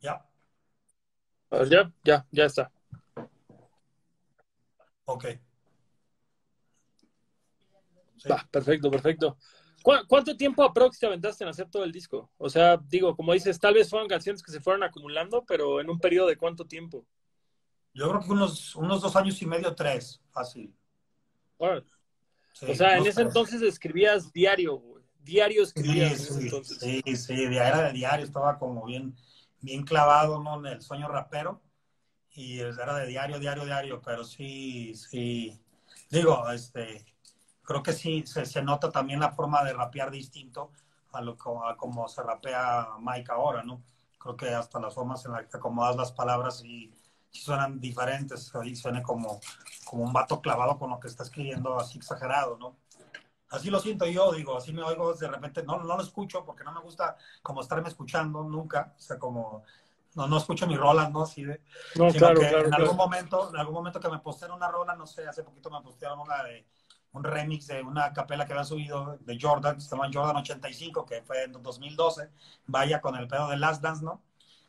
[0.01, 0.27] Ya.
[1.71, 2.73] ya, ya, ya está.
[5.05, 5.27] Ok.
[8.51, 9.37] perfecto, perfecto.
[10.09, 12.29] ¿Cuánto tiempo aprox te aventaste en hacer todo el disco?
[12.39, 15.89] O sea, digo, como dices, tal vez fueron canciones que se fueron acumulando, pero en
[15.89, 17.07] un periodo de cuánto tiempo?
[17.95, 20.77] Yo creo que unos, unos dos años y medio, tres, fácil
[21.59, 24.83] o sea, en ese entonces escribías diario,
[25.27, 26.79] Diario escribías sí, entonces.
[26.79, 29.17] Sí, sí, era de diario, estaba como bien,
[29.61, 30.61] bien clavado ¿no?
[30.61, 31.61] en el sueño rapero.
[32.31, 35.61] Y era de diario, diario, diario, pero sí, sí.
[36.11, 37.05] Digo, este,
[37.63, 40.71] creo que sí se, se nota también la forma de rapear distinto
[41.13, 43.83] a lo a como se rapea Mike ahora, ¿no?
[44.19, 46.93] Creo que hasta las formas en las que acomodas las palabras y
[47.31, 49.41] suenan diferentes, ahí suena como,
[49.85, 52.77] como un vato clavado con lo que está escribiendo, así exagerado, ¿no?
[53.51, 56.65] Así lo siento yo, digo, así me oigo de repente, no, no lo escucho porque
[56.65, 59.63] no me gusta como estarme escuchando nunca, o sea, como
[60.15, 61.23] no, no escucho mi rola, ¿no?
[61.23, 61.61] Así de,
[61.95, 65.07] no, claro, claro, en algún momento, en algún momento que me postearon una rola, no
[65.07, 66.67] sé, hace poquito me postearon una de
[67.13, 71.23] un remix de una capela que había subido de Jordan, se llama Jordan 85, que
[71.23, 72.31] fue en 2012,
[72.67, 74.23] vaya con el pedo de Last Dance, ¿no?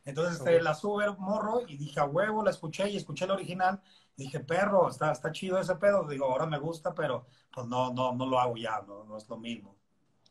[0.06, 3.82] Entonces este, la sube morro y dije, a huevo, la escuché y escuché el original.
[4.18, 6.08] Dije, perro, está, está chido ese pedo.
[6.08, 9.30] Digo, ahora me gusta, pero pues no, no, no lo hago ya, no, no es
[9.30, 9.78] lo mismo.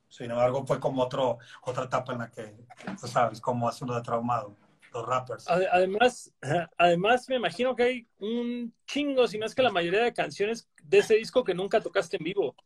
[0.09, 2.55] Sin embargo, fue como otro, otra etapa en la que,
[3.01, 4.57] tú sabes, como hace uno de traumado,
[4.93, 5.49] los rappers.
[5.49, 6.33] Además,
[6.77, 10.69] además, me imagino que hay un chingo, si no es que la mayoría de canciones
[10.83, 12.57] de ese disco que nunca tocaste en vivo.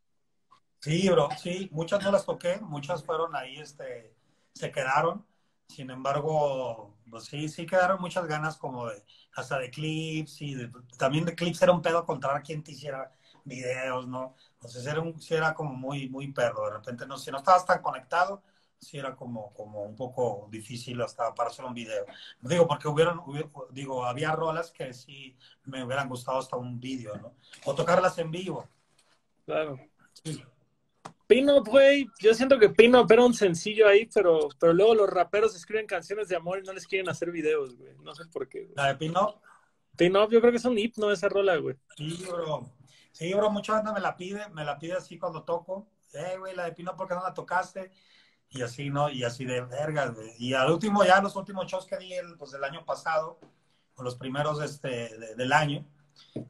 [0.80, 4.14] Sí, bro, sí, muchas no las toqué, muchas fueron ahí, este,
[4.54, 5.26] se quedaron.
[5.68, 10.56] Sin embargo, pues sí, sí quedaron muchas ganas como de, hasta de clips y
[10.98, 13.12] también de clips era un pedo encontrar a quien te hiciera
[13.44, 14.34] videos, ¿no?
[14.54, 16.66] Entonces era, un, sí era como muy, muy perro.
[16.66, 18.42] De repente, no, si no estabas tan conectado,
[18.78, 22.04] sí era como, como un poco difícil hasta para hacer un video.
[22.40, 23.22] Digo, porque hubieron,
[23.70, 27.34] digo, había rolas que sí me hubieran gustado hasta un video, ¿no?
[27.64, 28.68] O tocarlas en vivo.
[29.44, 29.78] Claro.
[30.24, 30.42] Sí.
[31.30, 35.54] Pino, güey, yo siento que Pino era un sencillo ahí, pero, pero luego los raperos
[35.54, 37.94] escriben canciones de amor y no les quieren hacer videos, güey.
[38.02, 38.68] No sé por qué.
[38.74, 39.40] ¿La de Pino?
[39.96, 41.76] Pino, yo creo que es un hipno esa rola, güey.
[41.96, 42.68] Sí, bro.
[43.12, 45.86] Sí, bro, mucha gente me la pide, me la pide así cuando toco.
[46.14, 47.92] Eh, güey, la de Pino, ¿por qué no la tocaste?
[48.48, 49.08] Y así, ¿no?
[49.08, 50.32] Y así de verga, güey.
[50.36, 53.38] Y al último, ya los últimos shows que di el, pues, del año pasado,
[53.94, 55.86] o los primeros este, del año,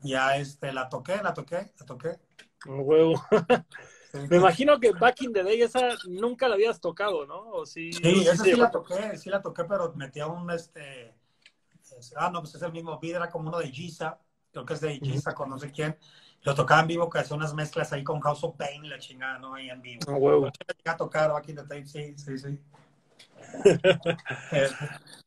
[0.00, 2.18] ya este, la toqué, la toqué, la toqué.
[2.64, 3.22] Un huevo.
[4.12, 7.50] Me imagino que Back in the Day esa nunca la habías tocado, ¿no?
[7.52, 11.14] ¿O sí, sí, esa sí la toqué, sí la toqué, pero metía un, este,
[12.16, 14.18] ah, no, pues es el mismo beat, era como uno de Giza,
[14.52, 15.96] creo que es de Giza con no sé quién,
[16.42, 19.38] lo tocaba en vivo, que hacía unas mezclas ahí con House of Pain la chingada,
[19.38, 19.54] ¿no?
[19.54, 20.00] Ahí en vivo.
[20.08, 20.50] Ah, huevo.
[20.84, 22.58] a tocar Back in the Day, sí, sí, sí.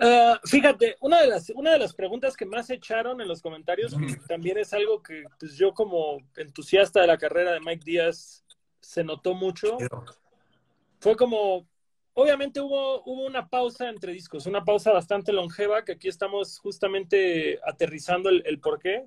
[0.00, 3.94] Uh, fíjate, una de, las, una de las preguntas que más echaron en los comentarios,
[3.94, 8.42] que también es algo que pues, yo como entusiasta de la carrera de Mike Díaz
[8.80, 9.76] se notó mucho,
[11.00, 11.68] fue como,
[12.14, 17.60] obviamente hubo, hubo una pausa entre discos, una pausa bastante longeva, que aquí estamos justamente
[17.62, 19.04] aterrizando el, el porqué,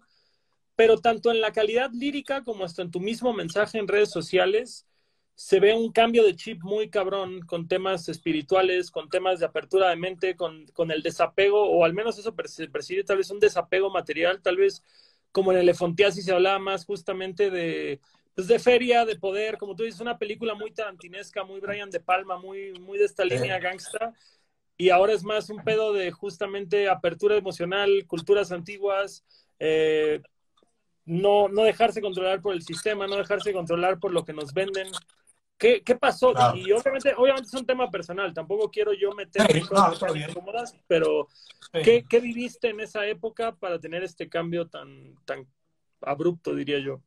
[0.75, 4.85] pero tanto en la calidad lírica como hasta en tu mismo mensaje en redes sociales,
[5.35, 9.89] se ve un cambio de chip muy cabrón con temas espirituales, con temas de apertura
[9.89, 13.39] de mente, con, con el desapego, o al menos eso se percibe tal vez un
[13.39, 14.83] desapego material, tal vez
[15.31, 17.99] como en Elefontiasis se hablaba más justamente de,
[18.35, 21.99] pues de feria, de poder, como tú dices, una película muy tarantinesca, muy Brian De
[21.99, 24.13] Palma, muy, muy de esta línea gangsta,
[24.77, 29.23] y ahora es más un pedo de justamente apertura emocional, culturas antiguas,
[29.59, 30.21] eh,
[31.05, 34.87] no, no dejarse controlar por el sistema, no dejarse controlar por lo que nos venden,
[35.63, 36.33] ¿Qué, qué pasó?
[36.55, 41.29] Y obviamente, obviamente es un tema personal, tampoco quiero yo meterme en cosas incómodas, pero
[41.71, 45.47] ¿qué, ¿qué, viviste en esa época para tener este cambio tan, tan
[46.01, 46.99] abrupto, diría yo?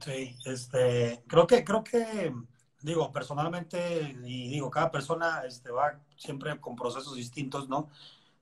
[0.00, 2.32] Sí, este, creo que, creo que,
[2.80, 7.90] digo, personalmente, y digo, cada persona este, va siempre con procesos distintos, ¿no?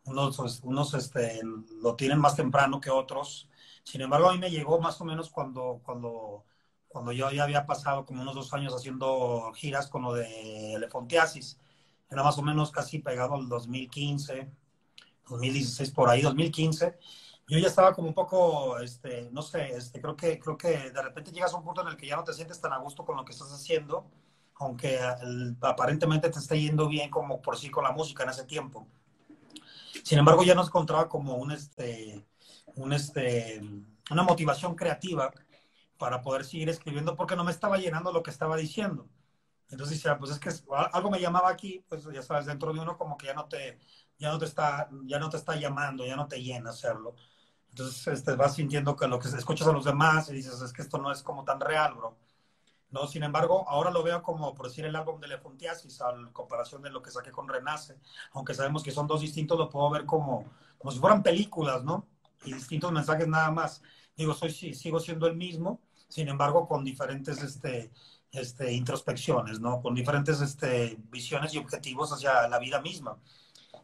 [0.05, 1.41] Unos, unos este,
[1.83, 3.49] lo tienen más temprano que otros.
[3.83, 6.45] Sin embargo, a mí me llegó más o menos cuando, cuando
[6.95, 11.59] cuando yo ya había pasado como unos dos años haciendo giras con lo de Elefontiasis.
[12.09, 14.49] Era más o menos casi pegado al 2015,
[15.29, 16.97] 2016 por ahí, 2015.
[17.49, 21.03] Yo ya estaba como un poco, este, no sé, este, creo que, creo que de
[21.03, 23.05] repente llegas a un punto en el que ya no te sientes tan a gusto
[23.05, 24.07] con lo que estás haciendo,
[24.55, 25.01] aunque
[25.63, 28.87] aparentemente te esté yendo bien como por sí con la música en ese tiempo.
[30.05, 32.25] Sin embargo, ya no encontraba como un, este,
[32.77, 33.61] un, este,
[34.13, 35.33] una motivación creativa
[36.05, 39.09] para poder seguir escribiendo porque no me estaba llenando lo que estaba diciendo.
[39.71, 40.51] Entonces decía, pues es que
[40.93, 43.79] algo me llamaba aquí, pues ya sabes, dentro de uno como que ya no te,
[44.19, 47.15] ya no te está, ya no te está llamando, ya no te llena hacerlo.
[47.71, 50.83] Entonces este, vas sintiendo que lo que escuchas a los demás y dices, es que
[50.83, 52.19] esto no es como tan real, bro.
[52.91, 56.83] No, sin embargo, ahora lo veo como, por decir, el álbum de Lefontiasis, a comparación
[56.83, 57.99] de lo que saqué con Renace.
[58.33, 62.07] Aunque sabemos que son dos distintos, lo puedo ver como, como si fueran películas, ¿no?
[62.45, 63.81] Y distintos mensajes nada más
[64.17, 65.81] digo, soy, sigo siendo el mismo,
[66.15, 67.91] sin embargo, con diferentes este,
[68.31, 69.83] este, introspecciones, ¿no?
[69.83, 73.19] Con diferentes este, visiones y objetivos hacia la vida misma.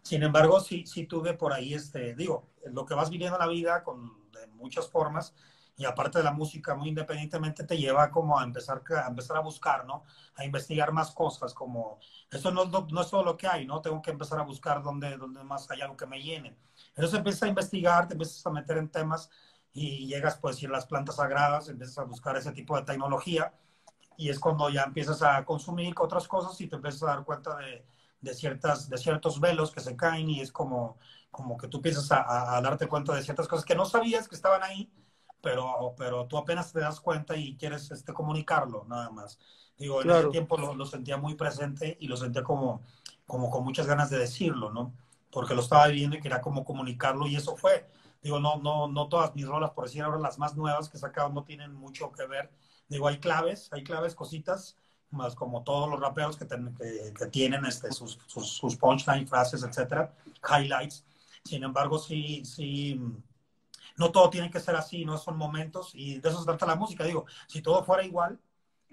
[0.01, 3.49] Sin embargo, sí, sí tuve por ahí, este, digo, lo que vas viviendo en la
[3.49, 5.35] vida con, de muchas formas,
[5.77, 9.41] y aparte de la música, muy independientemente, te lleva como a empezar a, empezar a
[9.41, 10.05] buscar, ¿no?
[10.37, 11.99] A investigar más cosas, como,
[12.31, 13.81] esto no, no, no, es todo lo que hay, ¿no?
[13.81, 16.57] Tengo que empezar a buscar dónde, dónde más hay algo que me llene.
[16.91, 19.29] Entonces empiezas a investigar, te empiezas a meter en temas
[19.73, 23.53] y llegas, pues, a las plantas sagradas, empiezas a buscar ese tipo de tecnología
[24.17, 27.57] y es cuando ya empiezas a consumir otras cosas y te empiezas a dar cuenta
[27.57, 27.85] de,
[28.21, 30.99] de ciertas, de ciertos velos que se caen y es como,
[31.31, 34.35] como que tú empiezas a, a, darte cuenta de ciertas cosas que no sabías que
[34.35, 34.93] estaban ahí,
[35.41, 39.39] pero, pero tú apenas te das cuenta y quieres este, comunicarlo, nada más.
[39.79, 40.21] Digo, en claro.
[40.21, 42.83] ese tiempo lo, lo, sentía muy presente y lo sentía como,
[43.27, 44.93] como con muchas ganas de decirlo, ¿no?
[45.31, 47.89] Porque lo estaba viviendo y quería como comunicarlo y eso fue
[48.23, 51.01] Digo, no, no, no todas mis rolas, por decir ahora las más nuevas que he
[51.01, 52.51] sacado no tienen mucho que ver.
[52.89, 54.77] Digo, hay claves, hay claves, cositas,
[55.11, 59.27] más como todos los raperos que, ten, que, que, tienen este, sus, sus, sus punchline,
[59.27, 60.15] frases, etcétera,
[60.49, 61.05] highlights.
[61.45, 63.01] Sin embargo, sí, sí,
[63.97, 66.77] no todo tiene que ser así, no son momentos y de eso se trata la
[66.77, 67.05] música.
[67.05, 68.39] Digo, si todo fuera igual,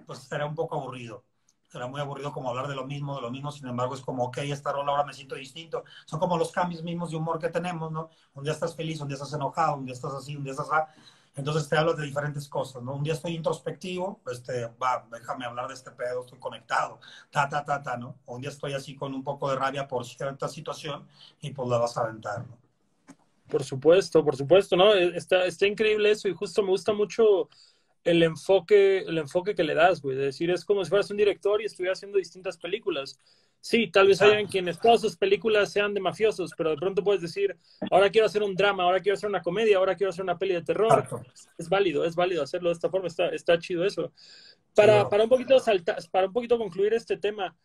[0.06, 1.24] pues sería un poco aburrido
[1.67, 4.23] será muy aburrido como hablar de lo mismo, de lo mismo, sin embargo es como,
[4.25, 5.84] ok, esta rola ahora me siento distinto.
[6.06, 8.10] Son como los cambios mismos de humor que tenemos, ¿no?
[8.34, 10.69] Un día estás feliz, un día estás enojado, un día estás así, un día estás
[10.71, 11.01] así.
[11.36, 12.95] Entonces te hablo de diferentes cosas, ¿no?
[12.95, 16.99] Un día estoy introspectivo, este, va, déjame hablar de este pedo, estoy conectado,
[17.30, 18.15] ta, ta, ta, ta, ¿no?
[18.25, 21.08] un día estoy así con un poco de rabia por cierta situación
[21.39, 22.58] y pues la vas a aventar, ¿no?
[23.47, 24.93] Por supuesto, por supuesto, ¿no?
[24.93, 27.47] Está, está increíble eso y justo me gusta mucho
[28.08, 30.15] el enfoque, el enfoque que le das, güey.
[30.15, 33.20] De decir, es como si fueras un director y estuvieras haciendo distintas películas.
[33.60, 37.22] Sí, tal vez hayan quienes todas sus películas sean de mafiosos, pero de pronto puedes
[37.22, 37.58] decir,
[37.91, 40.54] ahora quiero hacer un drama, ahora quiero hacer una comedia, ahora quiero hacer una peli
[40.54, 41.06] de terror.
[41.58, 44.13] Es válido, es válido hacerlo de esta forma, está, está chido eso.
[44.74, 47.58] Para, para un poquito saltar, para un poquito concluir este tema,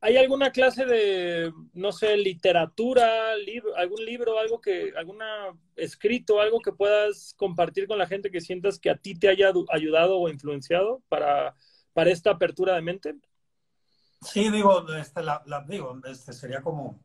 [0.00, 3.32] ¿hay alguna clase de, no sé, literatura,
[3.76, 5.26] algún libro, algo que, alguna
[5.76, 9.52] escrito, algo que puedas compartir con la gente que sientas que a ti te haya
[9.70, 11.54] ayudado o influenciado para,
[11.92, 13.14] para esta apertura de mente?
[14.20, 16.98] Sí, digo, este, la, digo, este sería como,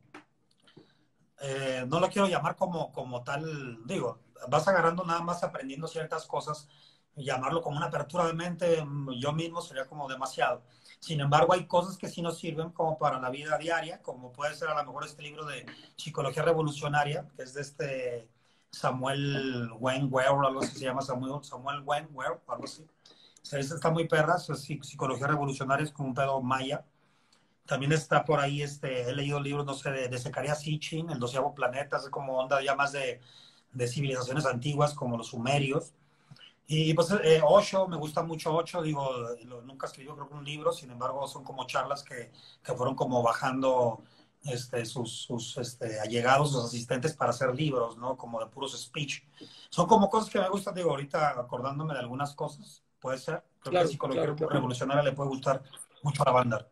[1.41, 6.26] eh, no lo quiero llamar como, como tal, digo, vas agarrando nada más aprendiendo ciertas
[6.26, 6.67] cosas,
[7.15, 8.84] llamarlo como una apertura de mente,
[9.19, 10.63] yo mismo sería como demasiado.
[11.04, 14.56] Sin embargo, hay cosas que sí nos sirven como para la vida diaria, como puede
[14.56, 15.66] ser a lo mejor este libro de
[15.98, 18.30] Psicología Revolucionaria, que es de este
[18.72, 22.84] Samuel Wengwer, algo así se llama Samuel, Samuel Wengwer, algo así.
[22.84, 26.86] O sea, está muy perra, Psicología Revolucionaria es como un pedo maya
[27.66, 31.20] también está por ahí, este, he leído libros, no sé, de, de Zecaria Sitchin, El
[31.20, 33.20] doceavo planeta, es como onda ya más de,
[33.72, 35.94] de civilizaciones antiguas, como los sumerios.
[36.67, 39.06] Y pues eh, Osho, me gusta mucho Ocho, digo,
[39.63, 42.32] nunca escribió creo que un libro, sin embargo son como charlas que,
[42.63, 44.02] que fueron como bajando
[44.45, 48.17] este, sus, sus este, allegados, sus asistentes para hacer libros, ¿no?
[48.17, 49.23] Como de puros speech.
[49.69, 53.43] Son como cosas que me gustan, digo, ahorita acordándome de algunas cosas, puede ser.
[53.62, 55.63] Creo que psicología revolucionaria le puede gustar
[56.02, 56.67] mucho a la banda.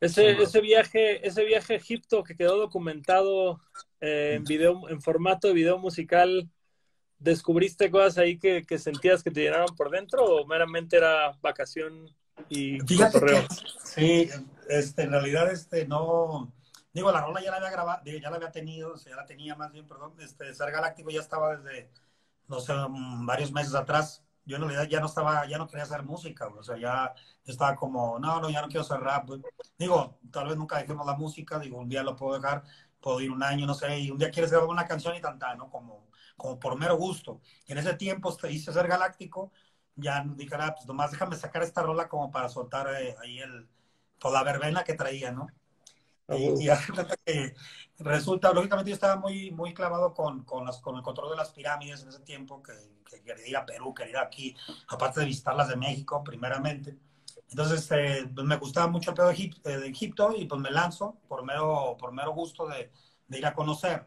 [0.00, 3.60] Ese, ese, viaje, ese viaje a Egipto que quedó documentado
[4.00, 6.50] eh, en video, en formato de video musical,
[7.18, 12.10] ¿descubriste cosas ahí que, que, sentías que te llenaron por dentro o meramente era vacación
[12.48, 13.46] y Fíjate
[13.82, 14.28] sí,
[14.68, 16.52] este, en realidad este no
[16.92, 19.26] digo la rola ya la había grabado, ya la había tenido, o sea, ya la
[19.26, 21.90] tenía más bien, perdón, este Ser Galáctico ya estaba desde
[22.48, 25.82] no sé, mm, varios meses atrás yo en realidad ya no estaba, ya no quería
[25.82, 27.12] hacer música, o sea, ya
[27.44, 29.28] estaba como, no, no, ya no quiero hacer rap.
[29.76, 32.62] Digo, tal vez nunca dejemos la música, digo, un día lo puedo dejar,
[33.00, 35.54] puedo ir un año, no sé, y un día quieres grabar una canción y tanta,
[35.56, 35.68] ¿no?
[35.68, 37.40] Como, como por mero gusto.
[37.66, 39.52] Y en ese tiempo hice ser galáctico,
[39.96, 43.68] ya dije, ah, pues nomás déjame sacar esta rola como para soltar eh, ahí el,
[44.18, 45.46] toda la verbena que traía, ¿no?
[46.28, 46.66] Y,
[47.24, 47.54] que
[47.98, 51.50] resulta, lógicamente yo estaba muy, muy clavado con, con, las, con el control de las
[51.50, 52.72] pirámides en ese tiempo, que,
[53.24, 54.56] quería ir a Perú, quería ir aquí,
[54.88, 56.98] aparte de visitarlas de México, primeramente.
[57.48, 61.44] Entonces, eh, pues me gustaba mucho el pedo de Egipto, y pues me lanzo por
[61.44, 62.90] mero, por mero gusto de,
[63.28, 64.04] de, ir a conocer.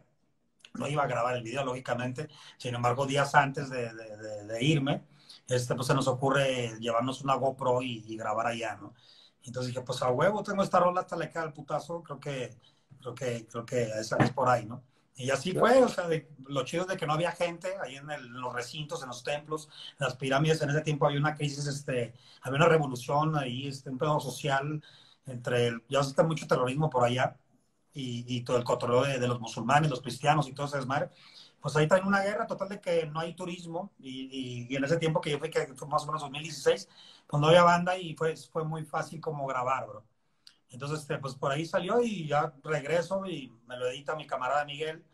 [0.74, 5.02] No iba a grabar el video, lógicamente, sin embargo, días antes de, de irme,
[5.48, 8.94] este, pues se nos ocurre llevarnos una GoPro y, y grabar allá, ¿no?
[9.44, 12.56] Entonces dije, pues a huevo, tengo esta rola hasta le queda el putazo, creo que,
[13.00, 14.82] creo que, creo que esa es por ahí, ¿no?
[15.16, 16.08] Y así fue, o sea,
[16.46, 18.06] lo chido de que no había gente ahí en,
[18.40, 22.14] los recintos, en los templos, en las pirámides, en ese tiempo había una crisis, este,
[22.40, 24.82] había una revolución ahí, este, un pedo social
[25.26, 27.36] entre, el, ya está mucho terrorismo por allá,
[27.92, 31.10] y, y todo el control de, de, los musulmanes, los cristianos y todo ese desmadre.
[31.60, 34.96] Pues ahí está una guerra total de que no hay turismo, y, y, en ese
[34.96, 36.88] tiempo que yo fui, que fue más o menos 2016,
[37.26, 40.04] cuando había banda y fue, fue muy fácil como grabar, bro.
[40.70, 44.64] Entonces, este, pues por ahí salió y ya regreso y me lo edita mi camarada
[44.64, 45.04] Miguel.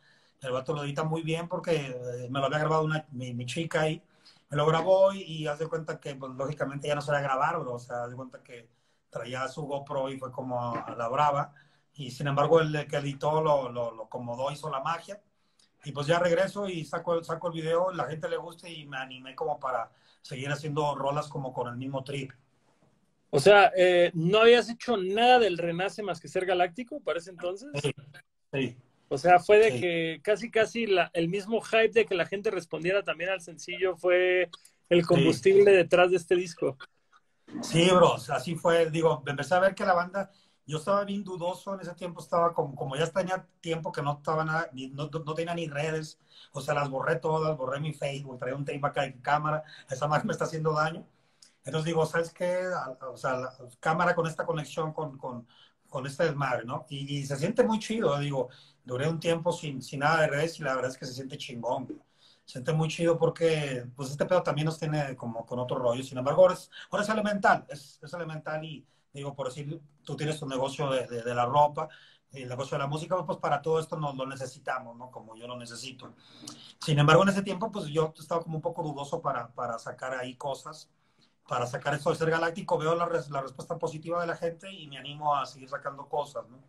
[0.42, 3.82] El vato lo edita muy bien porque eh, me lo había grabado una, mi, chica
[3.82, 4.02] ahí.
[4.50, 7.58] Me lo grabó y, y haz de cuenta que, pues lógicamente ya no sabía grabar,
[7.58, 7.74] bro.
[7.74, 8.68] O sea, haz de cuenta que
[9.10, 11.54] traía su GoPro y fue como a la brava.
[11.96, 15.20] Y sin embargo, el que editó lo, lo, lo acomodó, hizo la magia.
[15.84, 18.98] Y pues ya regreso y saco, saco el video, la gente le gusta y me
[18.98, 22.32] animé como para seguir haciendo rolas como con el mismo trip.
[23.30, 27.30] O sea, eh, ¿no habías hecho nada del Renace más que ser galáctico para ese
[27.30, 27.70] entonces?
[28.52, 28.76] Sí.
[29.08, 32.50] O sea, fue de que casi, casi la, el mismo hype de que la gente
[32.50, 34.50] respondiera también al sencillo fue
[34.88, 36.76] el combustible detrás de este disco.
[37.62, 38.90] Sí, bro, así fue.
[38.90, 40.30] Digo, empecé a ver que la banda,
[40.66, 44.14] yo estaba bien dudoso en ese tiempo, estaba como, como ya tenía tiempo que no
[44.14, 46.18] estaba nada, no, no, tenía ni redes,
[46.52, 50.08] o sea, las borré todas, borré mi Facebook, traía un tape acá de cámara, esa
[50.08, 51.06] máquina me está haciendo daño.
[51.64, 52.68] Entonces digo, ¿sabes qué?
[53.12, 55.46] O sea, la cámara con esta conexión con, con,
[55.88, 56.86] con este desmadre, ¿no?
[56.88, 58.48] Y, se siente muy chido, digo,
[58.84, 61.36] duré un tiempo sin, sin nada de redes y la verdad es que se siente
[61.38, 61.88] chingón.
[62.44, 66.02] Se siente muy chido porque, pues, este pedo también nos tiene como con otro rollo.
[66.04, 68.86] Sin embargo, ahora es, ahora es elemental, es, es elemental y,
[69.16, 71.88] digo, por decir, tú tienes tu negocio de, de, la ropa,
[72.32, 75.10] el negocio de la música, pues para todo esto nos lo necesitamos, ¿no?
[75.10, 76.14] Como yo lo necesito.
[76.80, 80.14] Sin embargo, en ese tiempo, pues yo estaba como un poco dudoso para, para sacar
[80.14, 80.90] ahí cosas,
[81.48, 82.78] para sacar esto de ser galáctico.
[82.78, 86.46] Veo la, la respuesta positiva de la gente y me animo a seguir sacando cosas,
[86.48, 86.62] ¿no?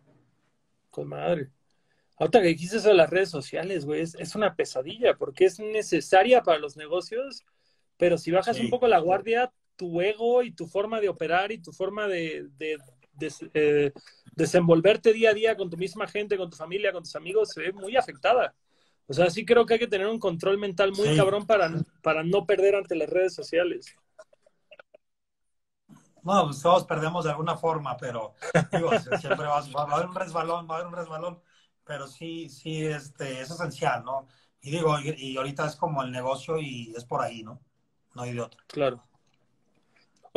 [0.90, 1.50] Con madre.
[2.18, 5.60] Ahorita que dijiste eso de las redes sociales, güey, es, es, una pesadilla porque es
[5.60, 7.44] necesaria para los negocios,
[7.96, 8.64] pero si bajas sí.
[8.64, 12.48] un poco la guardia, tu ego y tu forma de operar y tu forma de,
[12.58, 12.78] de,
[13.14, 13.92] de eh,
[14.32, 17.62] desenvolverte día a día con tu misma gente, con tu familia, con tus amigos, se
[17.62, 18.54] ve muy afectada.
[19.06, 21.16] O sea, sí creo que hay que tener un control mental muy sí.
[21.16, 21.70] cabrón para,
[22.02, 23.94] para no perder ante las redes sociales.
[26.24, 28.34] No, pues todos perdemos de alguna forma, pero
[28.72, 31.40] digo, siempre va, va, a haber un resbalón, va a haber un resbalón,
[31.84, 34.26] pero sí, sí, este, es esencial, ¿no?
[34.60, 37.62] Y digo, y, y ahorita es como el negocio y es por ahí, ¿no?
[38.14, 38.60] No hay de otro.
[38.66, 39.07] Claro.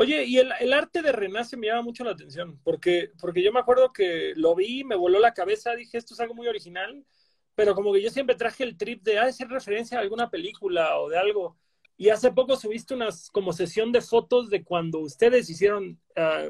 [0.01, 3.53] Oye, y el, el, arte de Renace me llama mucho la atención, porque, porque yo
[3.53, 7.05] me acuerdo que lo vi, me voló la cabeza, dije, esto es algo muy original,
[7.53, 10.97] pero como que yo siempre traje el trip de, ah, hacer referencia a alguna película
[10.97, 11.55] o de algo.
[11.97, 16.49] Y hace poco subiste una como sesión de fotos de cuando ustedes hicieron, uh,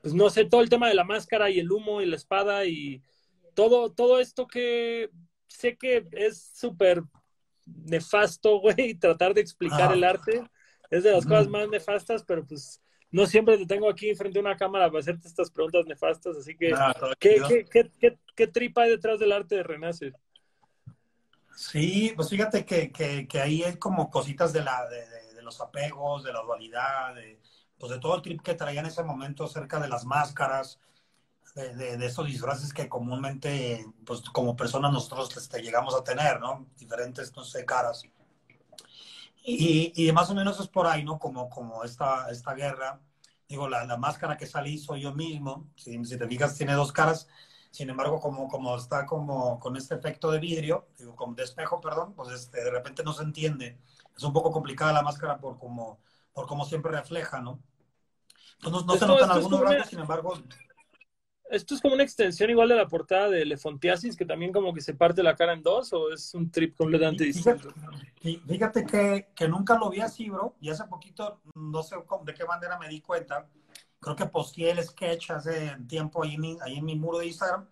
[0.00, 2.64] pues no sé, todo el tema de la máscara y el humo y la espada
[2.64, 3.02] y
[3.52, 5.10] todo, todo esto que
[5.46, 7.02] sé que es súper
[7.66, 9.94] nefasto, güey, tratar de explicar ah.
[9.94, 10.42] el arte
[10.90, 12.80] es de las cosas más nefastas, pero pues
[13.10, 16.56] no siempre te tengo aquí frente a una cámara para hacerte estas preguntas nefastas, así
[16.56, 16.74] que
[17.18, 20.12] ¿qué, qué, qué, qué, qué tripa hay detrás del arte de Renace?
[21.56, 25.42] Sí, pues fíjate que, que, que, ahí hay como cositas de, la, de, de, de,
[25.42, 27.40] los apegos, de la dualidad, de,
[27.78, 30.78] pues de todo el trip que traía en ese momento acerca de las máscaras,
[31.56, 36.68] de, de, esos disfraces que comúnmente, pues como personas nosotros este, llegamos a tener, ¿no?
[36.78, 38.04] Diferentes, no sé, caras.
[39.50, 41.18] Y, y, más o menos es por ahí, ¿no?
[41.18, 43.00] Como, como esta, esta guerra.
[43.48, 45.70] Digo, la, la máscara que salí soy yo mismo.
[45.76, 47.28] Si, si te fijas, tiene dos caras
[47.70, 51.80] sin embargo, como, como está como con este efecto de vidrio, digo, como de espejo,
[51.80, 53.78] perdón, pues este, de repente no se entiende.
[54.16, 56.00] Es un poco complicada la máscara por como,
[56.32, 57.60] por como siempre refleja, ¿no?
[58.54, 60.34] Entonces, no, no se notan algunos rasgos, sin embargo...
[61.50, 64.80] ¿Esto es como una extensión igual de la portada de Lefontiasis, que también como que
[64.80, 67.70] se parte la cara en dos, o es un trip completamente distinto?
[68.20, 72.34] Fíjate, fíjate que, que, nunca lo vi así, bro, y hace poquito, no sé de
[72.34, 73.48] qué manera me di cuenta,
[74.00, 77.26] creo que posteé el sketch hace tiempo ahí en mi, ahí en mi muro de
[77.26, 77.66] Instagram,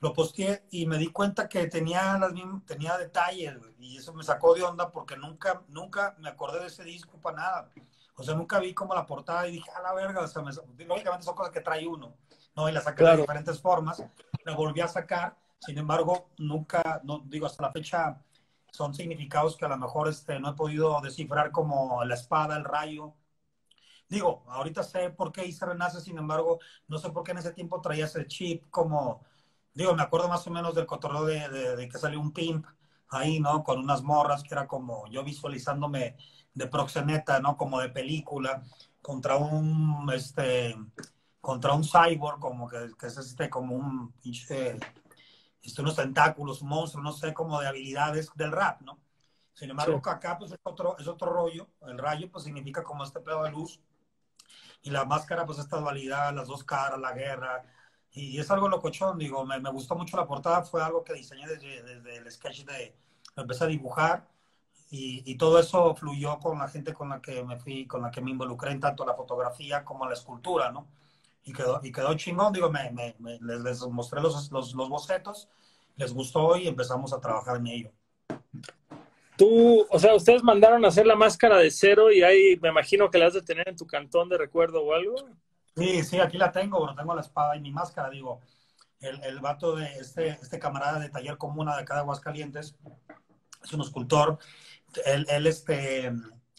[0.00, 4.24] lo posteé y me di cuenta que tenía, las mismas, tenía detalles, y eso me
[4.24, 7.70] sacó de onda porque nunca, nunca me acordé de ese disco para nada.
[8.16, 10.52] O sea, nunca vi como la portada y dije, a la verga, o sea, me,
[10.84, 12.14] lógicamente son cosas que trae uno,
[12.60, 12.68] ¿no?
[12.68, 13.16] Y la saqué claro.
[13.16, 14.02] de diferentes formas,
[14.44, 18.22] la volví a sacar, sin embargo, nunca, no, digo, hasta la fecha
[18.70, 22.64] son significados que a lo mejor este, no he podido descifrar como la espada, el
[22.64, 23.14] rayo,
[24.10, 26.58] Digo, ahorita sé por qué hice Renace, sin embargo,
[26.88, 29.22] no sé por qué en ese tiempo traía ese chip como,
[29.72, 32.66] digo, me acuerdo más o menos del cotorreo de, de, de, que salió un pimp
[33.08, 33.62] ahí, ¿no?
[33.62, 36.16] Con unas morras que era como yo visualizándome
[36.54, 37.56] de proxeneta, ¿no?
[37.56, 38.64] Como de película,
[39.00, 40.74] contra un, este,
[41.40, 44.76] contra un cyborg, como que, que es este, como un pinche,
[45.62, 48.98] este, unos tentáculos, un monstruo, no sé, como de habilidades del rap, ¿no?
[49.54, 50.10] Sin embargo, sí.
[50.10, 53.50] acá pues es otro, es otro rollo, el rayo pues significa como este pedo de
[53.50, 53.80] luz,
[54.82, 57.62] y la máscara, pues esta dualidad, las dos caras, la guerra,
[58.12, 61.46] y es algo locochón, digo, me, me gustó mucho la portada, fue algo que diseñé
[61.46, 62.96] desde, desde el sketch de,
[63.36, 64.28] empecé a dibujar,
[64.90, 68.10] y, y, todo eso fluyó con la gente con la que me fui, con la
[68.10, 70.88] que me involucré en tanto la fotografía como la escultura, ¿no?
[71.44, 74.88] Y quedó, y quedó chingón, digo, me, me, me les, les, mostré los, los, los
[74.88, 75.48] bocetos,
[75.96, 77.92] les gustó y empezamos a trabajar en ello.
[79.36, 83.10] Tú, o sea, ustedes mandaron a hacer la máscara de cero y ahí me imagino
[83.10, 85.16] que la has de tener en tu cantón de recuerdo o algo.
[85.76, 88.40] Sí, sí, aquí la tengo, bueno, tengo la espada y mi máscara, digo.
[89.00, 92.76] El, el vato de este, este camarada de taller comuna de acá de Aguascalientes,
[93.64, 94.38] es un escultor.
[95.06, 96.12] Él, él este,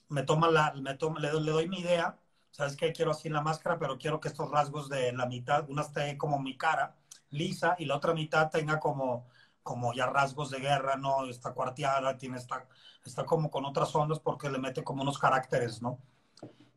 [0.10, 2.18] me toma la, me toma, le, le doy mi idea,
[2.62, 5.82] sabes que quiero así la máscara, pero quiero que estos rasgos de la mitad, una
[5.82, 6.96] esté como mi cara,
[7.32, 9.26] lisa, y la otra mitad tenga como
[9.64, 11.26] como ya rasgos de guerra, ¿no?
[11.26, 12.68] Está cuarteada, tiene está,
[13.06, 16.00] está como con otras ondas porque le mete como unos caracteres, ¿no?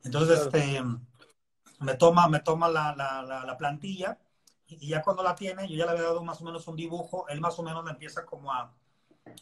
[0.02, 0.58] Entonces, claro.
[0.58, 0.82] este,
[1.80, 4.18] me toma, me toma la, la, la, la, plantilla
[4.66, 7.26] y ya cuando la tiene, yo ya le había dado más o menos un dibujo,
[7.28, 8.74] él más o menos me empieza como a,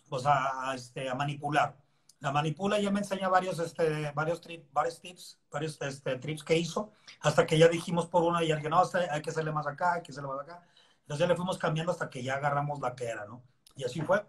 [0.08, 1.76] pues a, a, este, a manipular.
[2.22, 6.44] La manipula y ya me enseña varios, este, varios, trip, varios tips, varios este, trips
[6.44, 9.66] que hizo, hasta que ya dijimos por una y alguien, no, hay que hacerle más
[9.66, 10.64] acá, hay que hacerle más acá.
[11.00, 13.42] Entonces ya le fuimos cambiando hasta que ya agarramos la que era, ¿no?
[13.74, 14.24] Y así fue.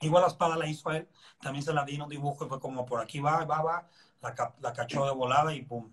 [0.00, 1.06] Igual la espada la hizo él,
[1.42, 3.88] también se la di en un dibujo y fue como por aquí va, va, va,
[4.22, 5.92] la, la cachó de volada y pum.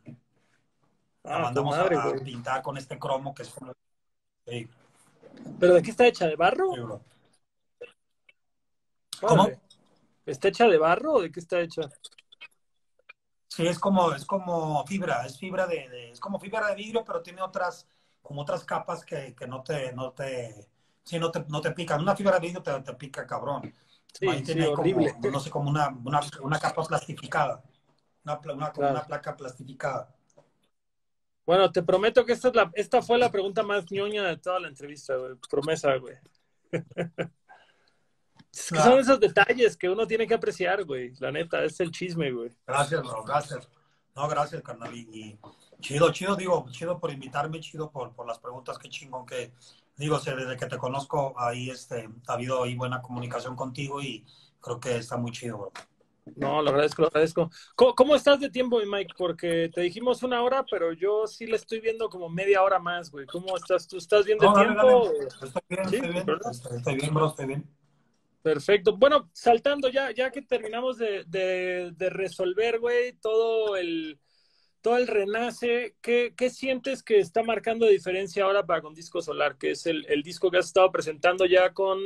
[1.23, 3.53] La ah, mandamos madre, a, a pintar con este cromo que es
[4.47, 4.69] sí.
[5.59, 6.25] ¿Pero de qué está hecha?
[6.25, 6.73] ¿De barro?
[6.73, 7.01] Sí, bro.
[9.19, 9.49] ¿Cómo?
[10.25, 11.81] ¿Está hecha de barro o de qué está hecha?
[13.47, 17.03] Sí, es como, es como fibra, es fibra de, de- es como fibra de vidrio,
[17.05, 17.87] pero tiene otras,
[18.21, 20.67] como otras capas que, que no te, no te,
[21.03, 22.01] sí, no te, no te pican.
[22.01, 23.73] Una fibra de vidrio te, te pica cabrón.
[24.13, 24.99] Sí, Ahí sí, tiene como,
[25.31, 27.61] no sé, como una, una, una capa plastificada.
[28.25, 28.93] Una, pla- una, como Claro.
[28.95, 30.15] una placa plastificada.
[31.45, 34.59] Bueno, te prometo que esta, es la, esta fue la pregunta más ñoña de toda
[34.61, 35.35] la entrevista, güey.
[35.49, 36.15] Promesa, güey.
[38.53, 41.11] Es que son esos detalles que uno tiene que apreciar, güey.
[41.19, 42.51] La neta, es el chisme, güey.
[42.67, 43.67] Gracias, bro, gracias.
[44.15, 44.93] No, gracias, carnal.
[44.95, 45.39] Y,
[45.79, 49.53] chido, chido, digo, chido por invitarme, chido por, por las preguntas, qué chingón que,
[49.97, 54.01] digo, o sea, desde que te conozco, ahí este, ha habido ahí buena comunicación contigo
[54.01, 54.23] y
[54.61, 55.71] creo que está muy chido, bro.
[56.35, 57.49] No, lo agradezco, lo agradezco.
[57.75, 59.15] ¿Cómo, cómo estás de tiempo, mi Mike?
[59.17, 63.09] Porque te dijimos una hora, pero yo sí le estoy viendo como media hora más,
[63.11, 63.25] güey.
[63.25, 63.87] ¿Cómo estás?
[63.87, 65.11] ¿Tú estás bien de No, tiempo?
[65.43, 67.82] Estoy bien, Sí, estoy bien, este, estoy bien, bro, estoy bien.
[68.43, 68.95] Perfecto.
[68.97, 74.19] Bueno, saltando ya, ya que terminamos de, de- de resolver, güey, todo el,
[74.81, 79.57] todo el renace, ¿qué, qué sientes que está marcando diferencia ahora para con Disco Solar?
[79.57, 81.97] Que es el, el disco que has estado presentando ya con,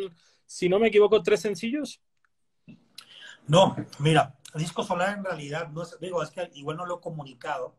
[0.46, 2.02] si no me equivoco, tres sencillos.
[3.48, 7.02] No, mira, Disco Solar en realidad, no es, digo, es que igual no lo he
[7.02, 7.76] comunicado.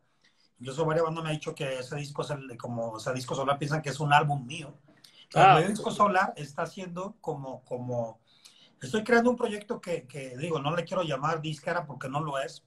[0.58, 3.36] Incluso varias bandas me ha dicho que ese disco es el, como, o sea, Disco
[3.36, 4.74] Solar piensan que es un álbum mío.
[5.32, 5.60] Pero Ah.
[5.60, 8.18] el Disco Solar está haciendo como, como,
[8.80, 12.38] estoy creando un proyecto que, que, digo, no le quiero llamar disquera porque no lo
[12.38, 12.64] es.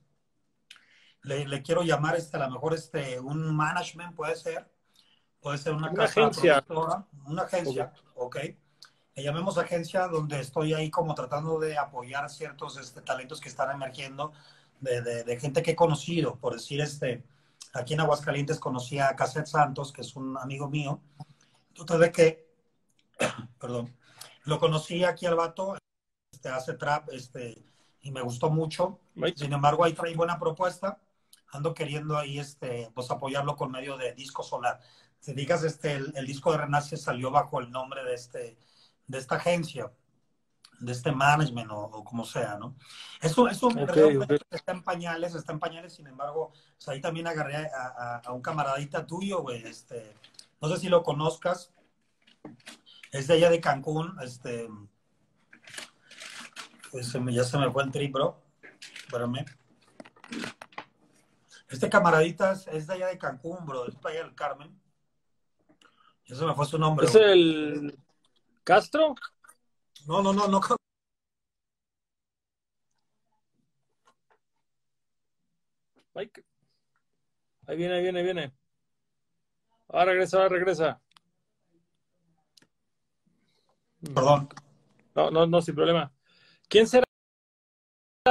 [1.24, 4.70] Le, le quiero llamar, este, a lo mejor, este, un management puede ser,
[5.40, 6.62] puede ser una, Una casa agencia.
[6.62, 8.38] productora, una agencia, ok.
[9.16, 13.70] Le llamemos agencia donde estoy ahí como tratando de apoyar ciertos este, talentos que están
[13.72, 14.32] emergiendo
[14.80, 16.38] de, de, de gente que he conocido.
[16.38, 17.24] Por decir, este,
[17.74, 21.02] aquí en Aguascalientes conocí a Cassette Santos, que es un amigo mío.
[21.74, 22.52] Total de que,
[23.60, 23.96] perdón,
[24.46, 25.78] lo conocí aquí al vato,
[26.42, 27.64] este, hace trap, este,
[28.02, 29.00] y me gustó mucho.
[29.14, 29.38] Mike.
[29.38, 31.00] Sin embargo, ahí trae buena propuesta.
[31.52, 34.80] Ando queriendo ahí, este, pues apoyarlo con medio de disco solar.
[35.20, 38.58] Si digas, este, el, el disco de Renace salió bajo el nombre de este,
[39.06, 39.92] de esta agencia,
[40.80, 42.76] de este management o, o como sea, ¿no?
[43.22, 44.42] Eso, eso en Ok, realidad ok.
[44.50, 48.32] está en pañales, está en pañales, sin embargo, pues ahí también agarré a, a- a
[48.32, 50.16] un camaradita tuyo, güey, este,
[50.60, 51.72] no sé si lo conozcas,
[53.12, 54.68] es de allá de Cancún, este,
[56.92, 58.44] pues ya se me fue el trip, bro,
[59.06, 59.46] espérame.
[61.70, 64.82] Este camaradita es, de allá de Cancún, bro, es para allá del Carmen.
[66.26, 67.08] Ya se me fue su nombre.
[67.08, 67.98] ¿Es el
[68.64, 69.16] Castro?
[70.06, 70.60] No, no, no, no.
[76.14, 76.44] Mike.
[77.68, 78.54] Ahí viene, ahí viene, ahí viene.
[79.88, 81.02] Ahora regresa, ahora regresa.
[84.14, 84.50] Perdón.
[85.16, 86.12] No, no, no, sin problema.
[86.72, 87.04] ¿Quién será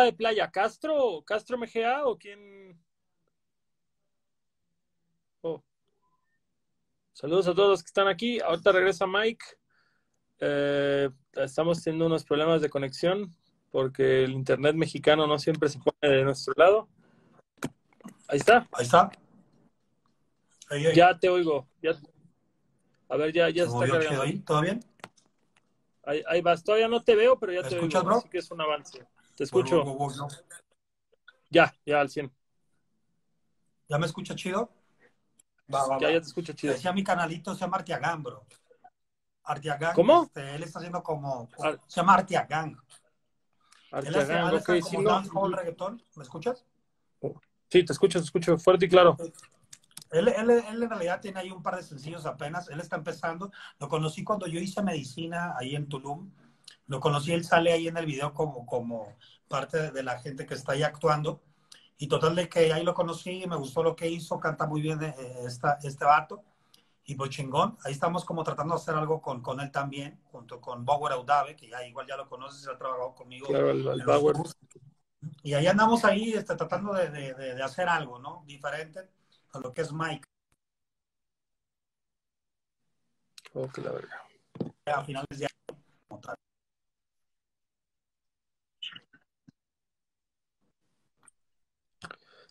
[0.03, 0.51] de playa?
[0.51, 1.23] ¿Castro?
[1.27, 2.75] ¿Castro MGA o quién?
[5.43, 5.63] Oh.
[7.13, 8.41] Saludos a todos los que están aquí.
[8.41, 9.45] Ahorita regresa Mike.
[10.39, 13.37] Eh, estamos teniendo unos problemas de conexión
[13.71, 16.89] porque el internet mexicano no siempre se pone de nuestro lado.
[18.27, 18.67] Ahí está.
[18.73, 19.11] Ahí está.
[20.71, 20.97] Ahí, ahí.
[20.97, 21.69] Ya te oigo.
[21.83, 21.91] Ya.
[23.11, 24.45] A ver, ya, ya Se está cargando.
[24.47, 24.90] ¿Todo bien?
[26.11, 26.65] Ahí, ahí vas.
[26.65, 28.17] Todavía no te veo, pero ya ¿Me te escuchas, bro?
[28.17, 29.07] Así que es un avance.
[29.37, 29.85] Te escucho.
[31.51, 32.33] Ya, ya al 100.
[33.89, 34.71] ¿Ya me escucha chido?
[35.73, 36.13] Va, va, Ya, va.
[36.15, 36.73] ya te escucho chido.
[36.73, 38.45] Decía mi canalito, se llama Artiagán, bro.
[39.45, 39.95] Artiagán.
[39.95, 40.25] ¿Cómo?
[40.25, 41.49] este, él está haciendo como.
[41.61, 42.77] Ar- Se llama Artiagán.
[43.93, 45.49] Él hace, Arteagan, él ok, hace sí, no.
[45.49, 46.03] reggaetón.
[46.17, 46.67] ¿Me escuchas?
[47.69, 49.17] Sí, te escucho, te escucho fuerte y claro.
[50.11, 52.69] Él, él, él en realidad tiene ahí un par de sencillos apenas.
[52.69, 53.51] Él está empezando.
[53.79, 56.31] Lo conocí cuando yo hice medicina ahí en Tulum.
[56.87, 60.55] Lo conocí, él sale ahí en el video como, como parte de la gente que
[60.55, 61.41] está ahí actuando.
[61.99, 65.01] Y total de que ahí lo conocí, me gustó lo que hizo, canta muy bien
[65.03, 65.15] eh,
[65.47, 66.43] esta, este vato.
[67.05, 70.61] Y pues chingón, ahí estamos como tratando de hacer algo con, con él también, junto
[70.61, 73.47] con Bauer Audave, que ya igual ya lo conoces, ha trabajado conmigo.
[73.47, 74.37] Claro, el, el Bauer.
[75.43, 78.43] Y ahí andamos ahí este, tratando de, de, de hacer algo, ¿no?
[78.47, 79.09] Diferente
[79.53, 80.27] a lo que es Mike.
[83.55, 84.23] Oh, que la verga.
[84.87, 85.81] a finales de año.
[86.09, 86.37] como tal.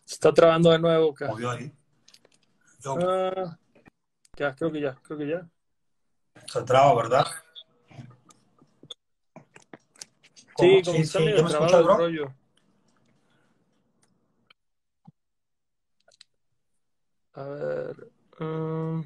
[0.04, 1.14] Se está trabando de nuevo.
[1.20, 1.72] Movió ahí.
[2.80, 3.58] Yo, Ah,
[4.36, 5.48] ya, creo que ya, creo que ya.
[6.46, 7.26] se traba, ¿verdad?
[10.58, 12.34] Sí, como sí, está sí, medio ¿ya me trabado el rollo.
[17.34, 18.10] A ver.
[18.38, 19.02] mm,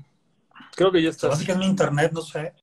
[0.74, 1.28] creo que ya está.
[1.28, 2.54] hace que es mi internet, no sé.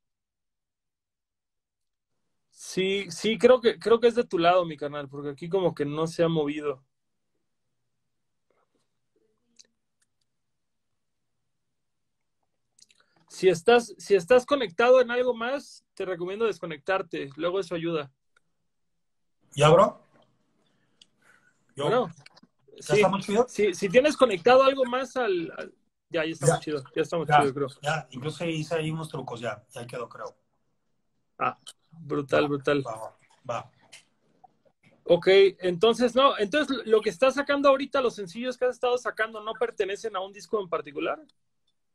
[2.50, 5.74] Sí, sí, creo que, creo que es de tu lado, mi canal, porque aquí como
[5.74, 6.84] que no se ha movido.
[13.28, 17.30] Si estás, si estás conectado en algo más, te recomiendo desconectarte.
[17.38, 18.12] Luego eso ayuda.
[19.56, 20.02] ¿Ya, bro?
[21.76, 22.12] Yo, bueno,
[22.80, 23.46] ¿Ya muy chido?
[23.48, 25.52] Si, si, tienes conectado algo más al...
[26.10, 26.84] ya, ya está muy chido.
[26.96, 27.68] Ya está muy chido, creo.
[27.82, 29.64] Ya, incluso hice ahí unos trucos ya.
[29.70, 30.36] Ya quedó, creo.
[31.38, 31.58] Ah,
[31.92, 32.84] brutal, brutal.
[32.86, 33.18] Va,
[33.50, 33.72] va.
[35.04, 35.28] Ok,
[35.60, 39.54] entonces no, entonces lo que estás sacando ahorita, los sencillos que has estado sacando, ¿no
[39.54, 41.20] pertenecen a un disco en particular?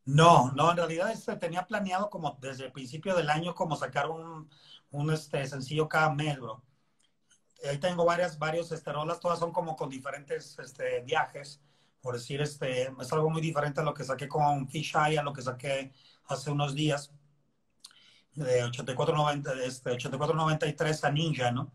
[0.04, 4.10] No, no, en realidad este, tenía planeado como desde el principio del año como sacar
[4.10, 4.50] un,
[4.90, 6.62] un este, sencillo cada mes, bro.
[7.68, 11.60] Ahí tengo varias, varios este, rolas, todas son como con diferentes este, viajes.
[12.00, 15.22] Por decir, este, es algo muy diferente a lo que saqué con Fish Eye, a
[15.22, 15.92] lo que saqué
[16.28, 17.12] hace unos días,
[18.34, 20.36] de 84-93 este, 84,
[21.02, 21.72] a Ninja, ¿no?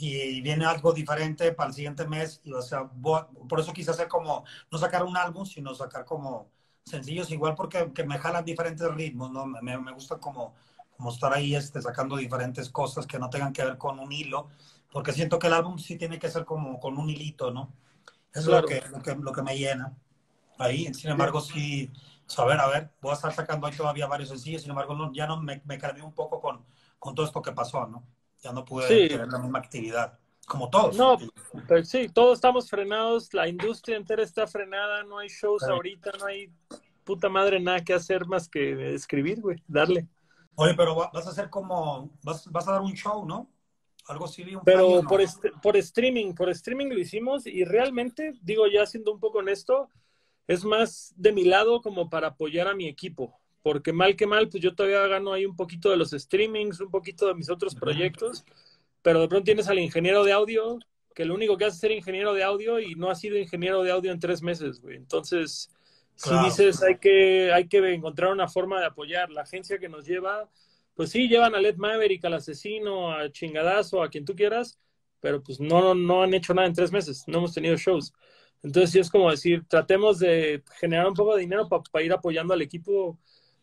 [0.00, 2.40] y viene algo diferente para el siguiente mes.
[2.42, 6.50] Y, o sea, por eso quise hacer como, no sacar un álbum, sino sacar como
[6.84, 9.44] sencillos, igual porque que me jalan diferentes ritmos, ¿no?
[9.44, 10.54] Me, me gusta como,
[10.96, 14.48] como estar ahí este, sacando diferentes cosas que no tengan que ver con un hilo,
[14.92, 17.72] porque siento que el álbum sí tiene que ser como con un hilito, ¿no?
[18.32, 19.92] Eso es lo que, lo que, lo que me llena.
[20.58, 21.90] Ahí, sin embargo, sí,
[22.26, 24.94] pues, a ver, a ver, voy a estar sacando ahí todavía varios sencillos, sin embargo,
[24.94, 26.64] no, ya no me, me calmé un poco con,
[26.98, 28.04] con todo esto que pasó, ¿no?
[28.42, 30.96] Ya no pude tener la misma actividad como todos.
[30.96, 31.16] No,
[31.68, 36.26] pero sí, todos estamos frenados, la industria entera está frenada, no hay shows ahorita, no
[36.26, 36.50] hay
[37.04, 40.06] puta madre nada que hacer más que escribir, güey, darle.
[40.56, 43.48] Oye, pero vas a hacer como, vas, vas a dar un show, ¿no?
[44.08, 44.42] Algo así.
[44.42, 45.20] Un pero por,
[45.62, 49.88] por streaming, por streaming lo hicimos y realmente, digo ya siendo un poco honesto,
[50.46, 54.48] es más de mi lado como para apoyar a mi equipo, porque mal que mal,
[54.48, 57.74] pues yo todavía gano ahí un poquito de los streamings, un poquito de mis otros
[57.74, 58.44] proyectos
[59.02, 60.78] pero de pronto tienes al ingeniero de audio,
[61.14, 63.82] que lo único que hace es ser ingeniero de audio y no ha sido ingeniero
[63.82, 64.96] de audio en tres meses, güey.
[64.96, 65.70] Entonces,
[66.16, 70.06] si dices hay que, hay que encontrar una forma de apoyar, la agencia que nos
[70.06, 70.48] lleva,
[71.00, 74.78] pues sí, llevan a Led Maverick, al asesino, a chingadazo, a quien tú quieras,
[75.18, 78.12] pero pues no, no han hecho nada en tres meses, no hemos tenido shows.
[78.62, 82.52] Entonces, sí es como decir, tratemos de generar un poco de dinero para ir apoyando
[82.52, 83.18] al equipo,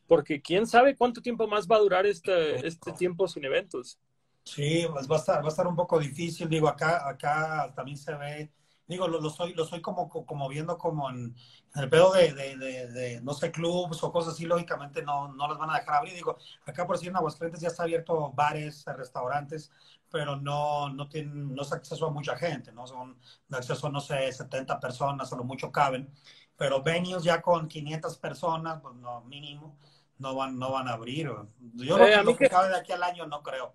[0.07, 3.99] porque quién sabe cuánto tiempo más va a durar este, este tiempo sin eventos.
[4.43, 6.49] Sí, pues va a estar, va a estar un poco difícil.
[6.49, 8.51] Digo, acá, acá también se ve,
[8.87, 11.35] digo, lo, lo soy, lo soy como, como viendo como en,
[11.75, 15.69] el pedo de, de, no sé, clubs o cosas así, lógicamente no, no las van
[15.69, 16.13] a dejar abrir.
[16.13, 19.71] Digo, acá por decir en Aguascalientes ya está abierto bares, restaurantes,
[20.09, 22.87] pero no, no tienen, no es acceso a mucha gente, ¿no?
[22.87, 23.17] Son
[23.47, 26.09] de acceso, no sé, 70 personas, a lo mucho caben.
[26.55, 29.77] Pero venues ya con 500 personas, pues no, mínimo,
[30.17, 31.29] no van, no van a abrir.
[31.75, 33.73] Yo eh, lo que cabe de aquí al año no creo.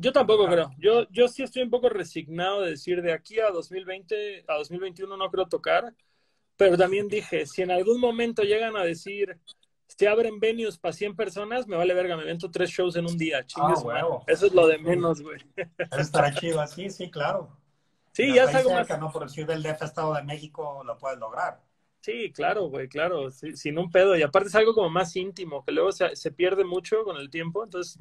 [0.00, 0.70] Yo tampoco creo.
[0.78, 5.16] Yo, yo sí estoy un poco resignado de decir de aquí a 2020, a 2021
[5.16, 5.92] no creo tocar,
[6.56, 9.40] pero también dije, si en algún momento llegan a decir,
[9.88, 13.18] si abren venues para 100 personas, me vale verga, me invento tres shows en un
[13.18, 13.44] día.
[13.56, 13.74] Ah,
[14.28, 15.40] Eso es lo de menos, güey.
[15.98, 17.58] Estará chido así, sí, claro.
[18.12, 18.88] Sí, ya es algo más.
[19.00, 19.10] ¿no?
[19.10, 21.60] Por decir del DF Estado de México lo puedes lograr.
[22.00, 24.16] Sí, claro, güey, claro, sin un pedo.
[24.16, 27.30] Y aparte es algo como más íntimo, que luego se, se pierde mucho con el
[27.30, 27.98] tiempo, entonces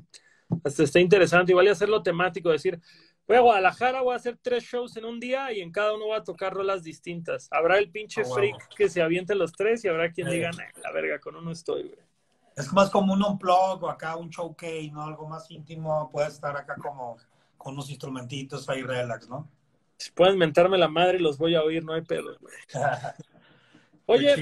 [0.63, 1.51] hasta está interesante.
[1.51, 2.79] Igual y hacerlo temático, decir,
[3.27, 6.05] voy a Guadalajara, voy a hacer tres shows en un día y en cada uno
[6.05, 7.47] voy a tocar rolas distintas.
[7.51, 10.91] Habrá el pinche ah, freak que se aviente los tres y habrá quien diga, la
[10.91, 12.07] verga, con uno estoy, güey.
[12.55, 15.03] Es más como un unplug o acá un showcase, ¿no?
[15.03, 16.09] Algo más íntimo.
[16.11, 17.17] Puede estar acá como
[17.55, 19.47] con unos instrumentitos ahí relax, ¿no?
[19.97, 22.55] Si pueden mentarme la madre, los voy a oír, no hay pedo, güey.
[24.07, 24.35] Oye,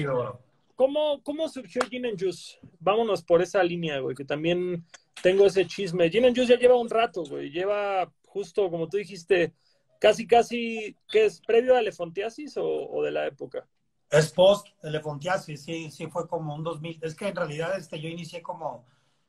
[0.76, 2.58] ¿cómo, ¿cómo surgió Gin and Juice?
[2.78, 4.86] Vámonos por esa línea, güey, que también
[5.22, 6.08] tengo ese chisme.
[6.10, 7.50] Gin and Juice ya lleva un rato, güey.
[7.50, 9.52] Lleva justo, como tú dijiste,
[9.98, 11.40] casi, casi, ¿qué es?
[11.40, 13.66] ¿Previo a Elefontiasis o, o de la época?
[14.10, 17.00] Es post Elefontiasis, sí, sí fue como un 2000.
[17.02, 18.84] Es que en realidad este, yo inicié como,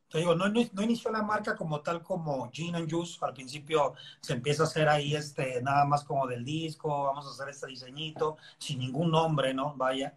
[0.09, 3.17] te digo, no, no, inició la marca como tal como Gin and Juice.
[3.21, 7.31] Al principio se empieza a hacer ahí este, nada más como del disco, vamos a
[7.31, 9.73] hacer este diseñito, sin ningún nombre, ¿no?
[9.75, 10.15] Vaya.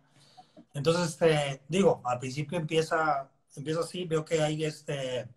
[0.74, 5.28] Entonces, este, digo, al principio empieza, empieza así, veo que hay este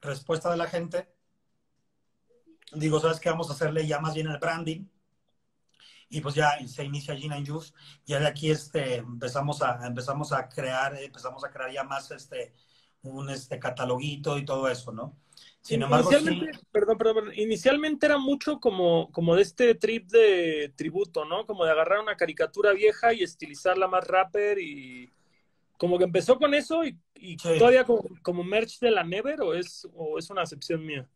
[0.00, 1.08] respuesta de la gente,
[2.72, 3.30] digo, ¿sabes qué?
[3.30, 4.86] Vamos a hacerle ya más bien el branding.
[6.10, 7.74] Y pues ya se inicia Gin and Juice.
[8.06, 12.54] Ya de aquí este, empezamos, a, empezamos a crear, empezamos a crear ya más este,
[13.02, 15.16] un este, cataloguito y todo eso, ¿no?
[15.60, 21.24] Sin embargo, inicialmente, perdón, perdón, inicialmente era mucho como, como de este trip de tributo,
[21.24, 21.46] ¿no?
[21.46, 25.12] Como de agarrar una caricatura vieja y estilizarla más rapper y
[25.76, 29.86] como que empezó con eso y y todavía como, merch de la Never o es,
[29.94, 31.08] o es una acepción mía?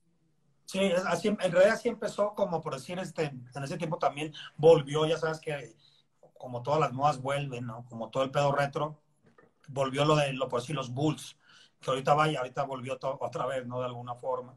[0.66, 5.06] Sí, así, en realidad así empezó, como por decir, este, en ese tiempo también volvió,
[5.06, 5.74] ya sabes que
[6.38, 7.84] como todas las modas vuelven, ¿no?
[7.88, 9.00] Como todo el pedo retro,
[9.68, 11.36] volvió lo de, lo por decir, los Bulls,
[11.82, 13.80] que ahorita vaya, ahorita volvió otra vez, ¿no?
[13.80, 14.56] De alguna forma.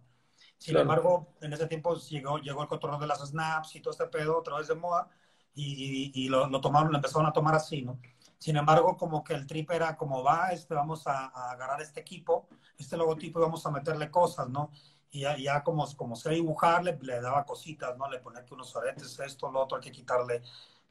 [0.57, 4.07] Sin embargo, en ese tiempo llegó, llegó el control de las snaps y todo este
[4.07, 5.09] pedo otra vez de moda
[5.53, 7.99] y, y, lo, lo, tomaron, lo empezaron a tomar así, ¿no?
[8.37, 11.99] Sin embargo, como que el trip era como va, este, vamos a, a agarrar este
[11.99, 12.47] equipo,
[12.77, 14.71] este logotipo y vamos a meterle cosas, ¿no?
[15.15, 18.09] y ya, ya, como, como sé dibujar, le, daba cositas, ¿no?
[18.09, 20.41] Le ponía que unos aretes, esto, lo otro, hay que quitarle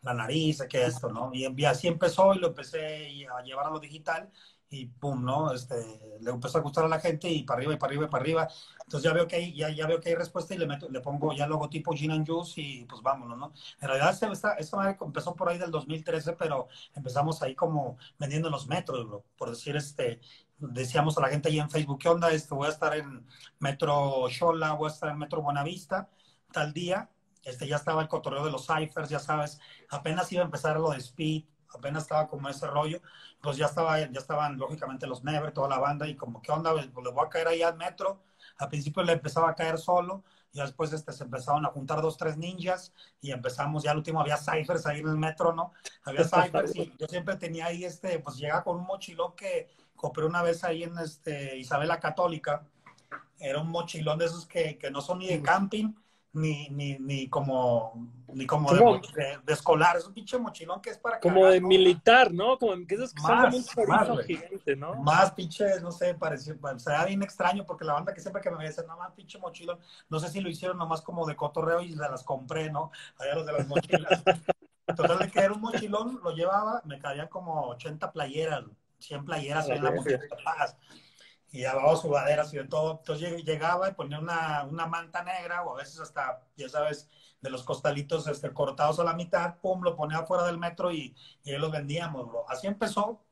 [0.01, 1.31] la nariz, que esto, ¿no?
[1.35, 4.31] Y, así empezó y lo empecé a llevar a lo digital
[4.75, 5.53] y pum, ¿no?
[5.53, 5.75] Este,
[6.21, 8.23] le empezó a gustar a la gente y para arriba y para arriba y para
[8.23, 8.49] arriba.
[8.83, 11.01] Entonces ya veo que hay, ya, ya veo que hay respuesta y le, meto, le
[11.01, 13.53] pongo ya el logotipo Gin and Juice y pues vámonos, ¿no?
[13.81, 18.67] En realidad esta, esta empezó por ahí del 2013, pero empezamos ahí como vendiendo los
[18.67, 19.25] metros, bro.
[19.37, 20.21] Por decir, este,
[20.59, 22.31] decíamos a la gente ahí en Facebook, ¿qué onda?
[22.31, 23.27] Este, voy a estar en
[23.59, 26.09] Metro Xola, voy a estar en Metro Buenavista,
[26.53, 27.11] tal día.
[27.45, 29.61] Este, ya estaba el cotorreo de los ciphers, ya sabes,
[29.91, 31.45] apenas iba a empezar lo de Speed,
[31.75, 33.01] apenas estaba como ese rollo,
[33.45, 36.73] pues ya estaba, ya estaban lógicamente los Never, toda la banda, y como, ¿qué onda?
[36.73, 38.23] Pues, le voy a caer ahí al metro.
[38.57, 42.17] Al principio le empezaba a caer solo, y después este, se empezaron a juntar dos,
[42.17, 45.73] tres ninjas, y empezamos, ya al último había ciphers ahí en el metro, ¿no?
[46.05, 50.25] Había ciphers, y yo siempre tenía ahí, este, pues llega con un mochilón que compré
[50.25, 52.67] una vez ahí en este, Isabela Católica.
[53.39, 55.93] Era un mochilón de esos que, que no son ni de camping,
[56.35, 59.97] ni, ni, ni como, ni como de, de, escolar.
[59.97, 62.59] Es un pinche mochilón que es para Como de militar, ¿no?
[62.59, 64.97] Como que esos que más, son un gigante, ¿no?
[64.97, 68.67] Más pinche, no sé, pareció, sea bien extraño porque la banda que siempre que me
[68.67, 69.79] dice, no más pinche mochilón,
[70.09, 72.91] no sé si lo hicieron nomás como de cotorreo y se las compré, ¿no?
[73.19, 74.23] Allá los de las mochilas.
[74.97, 78.65] Total de que era un mochilón, lo llevaba, me caían como 80 playeras,
[78.99, 80.19] 100 playeras en la mochila
[81.55, 82.99] y llevaba sudaderas y de todo.
[82.99, 87.09] Entonces llegaba y ponía una, una, manta negra o a veces hasta, ya sabes,
[87.41, 91.15] de los costalitos este, cortados a la mitad, pum, lo ponía afuera del metro y,
[91.45, 92.45] y ahí los vendíamos, bro.
[92.49, 93.23] Así empezó.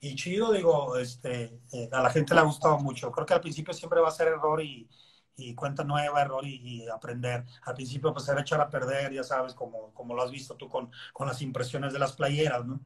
[0.00, 3.10] Y chido, digo, este, eh, a la gente le ha gustado mucho.
[3.10, 4.88] Creo que al principio siempre va a ser error y,
[5.36, 7.44] y cuenta nueva, error y, y, aprender.
[7.64, 10.68] Al principio pues era echar a perder, ya sabes, como, como lo has visto tú
[10.68, 12.80] con, con las impresiones de las playeras, ¿no?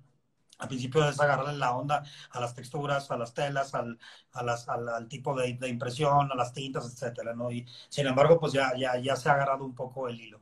[0.62, 3.98] Al principio es agarrarle la onda a las texturas, a las telas, al,
[4.30, 7.50] a las, al, tipo de, de, impresión, a las tintas, etcétera, ¿no?
[7.50, 10.40] Y sin embargo, pues ya, ya, ya se ha agarrado un poco el hilo.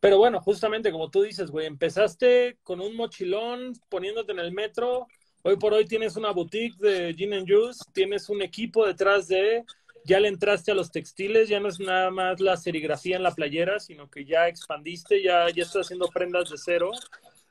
[0.00, 5.06] Pero bueno, justamente como tú dices, güey, empezaste con un mochilón poniéndote en el metro.
[5.42, 9.64] Hoy por hoy tienes una boutique de Gin and Juice, tienes un equipo detrás de,
[10.04, 13.36] ya le entraste a los textiles, ya no es nada más la serigrafía en la
[13.36, 16.90] playera, sino que ya expandiste, ya, ya estás haciendo prendas de cero.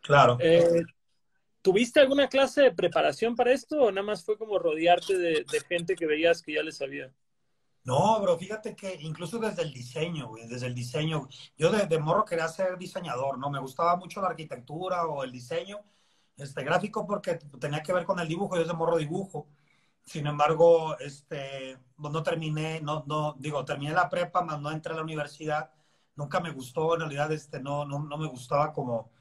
[0.02, 0.38] Claro.
[0.42, 0.84] Eh,
[1.62, 5.96] ¿Tuviste alguna clase de preparación para esto o nada más fue como rodearte de, gente
[5.96, 7.12] que veías que ya le sabía?
[7.84, 11.28] No, bro, fíjate que incluso desde el diseño, desde el diseño,
[11.58, 13.50] yo de, de, morro quería ser diseñador, ¿no?
[13.50, 15.84] Me gustaba mucho la arquitectura o el diseño
[16.38, 19.48] este, gráfico porque tenía que ver con el dibujo, yo desde morro dibujo.
[20.06, 24.94] Sin embargo, este, pues no terminé, no, no, digo, terminé la prepa, más no entré
[24.94, 25.72] a la universidad.
[26.16, 29.12] Nunca me gustó, en realidad, este, no, no, no me gustaba como,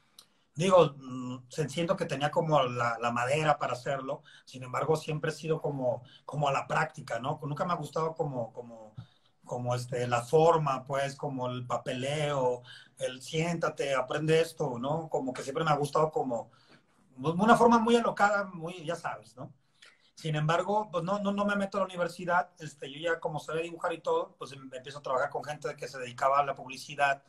[0.57, 1.37] digo, mm,
[1.69, 6.03] siento que tenía como la, la, madera para hacerlo, sin embargo siempre he sido como,
[6.25, 7.39] como a la práctica, ¿no?
[7.43, 8.95] Nunca me ha gustado como, como,
[9.45, 12.63] como este, la forma, pues, como el papeleo,
[12.99, 15.09] el siéntate, aprende esto, ¿no?
[15.09, 16.51] Como que siempre me ha gustado como
[17.17, 19.53] una forma muy alocada, muy, ya sabes, ¿no?
[20.15, 23.39] Sin embargo, pues no, no, no me meto a la universidad, este, yo ya como
[23.39, 26.45] sabía dibujar y todo, pues em, empiezo a trabajar con gente que se dedicaba a
[26.45, 27.23] la publicidad,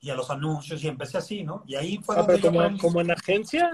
[0.00, 1.62] y a los anuncios y empecé así, ¿no?
[1.66, 3.70] Y ahí fue ah, donde como, como en agencia.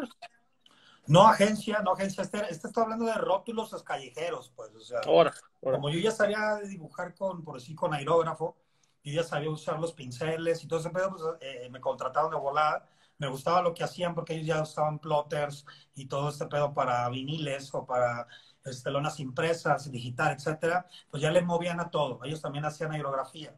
[1.07, 2.23] No agencia, no agencia.
[2.23, 4.71] Este, este está hablando de rótulos callejeros, pues.
[4.75, 8.57] O sea, ahora, como yo ya sabía dibujar con, por decir, con aerógrafo,
[9.03, 12.37] y ya sabía usar los pinceles y todo ese pedo, pues eh, me contrataron de
[12.37, 12.89] volada.
[13.19, 17.09] Me gustaba lo que hacían porque ellos ya usaban plotters y todo este pedo para
[17.11, 18.27] viniles o para
[18.65, 20.87] este, lonas impresas, digital, etcétera.
[21.11, 22.21] Pues ya le movían a todo.
[22.25, 23.55] Ellos también hacían aerografía.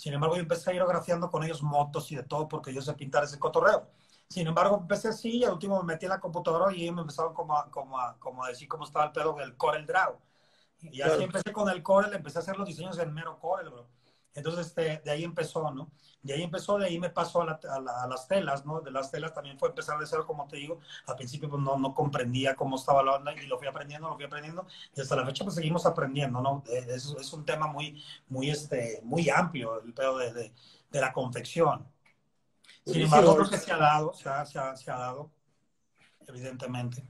[0.00, 2.80] Sin embargo, yo empecé a ir grafiando con ellos motos y de todo porque yo
[2.80, 3.90] sé pintar ese cotorreo.
[4.30, 7.34] Sin embargo, empecé así y al último me metí en la computadora y me empezaron
[7.34, 10.18] como a, como a, como a decir cómo estaba el pedo del Corel Draw.
[10.80, 13.88] Y así empecé con el Corel, empecé a hacer los diseños en mero Corel, bro.
[14.34, 15.90] Entonces, este, de ahí empezó, ¿no?
[16.22, 18.80] De ahí empezó, de ahí me pasó a, las telas, ¿no?
[18.80, 20.78] De las telas también fue empezar de cero, como te digo.
[21.06, 24.16] Al principio pues, no, no comprendía cómo estaba la onda y lo fui aprendiendo, lo
[24.16, 24.66] fui aprendiendo.
[24.94, 26.62] Y hasta la fecha pues seguimos aprendiendo, ¿no?
[26.66, 30.52] Es, es un tema muy, muy, este, muy amplio, el pedo de, de,
[30.90, 31.86] de la confección.
[32.84, 35.30] Sin embargo, creo que se ha dado, se ha, se ha, se ha dado,
[36.26, 37.04] evidentemente.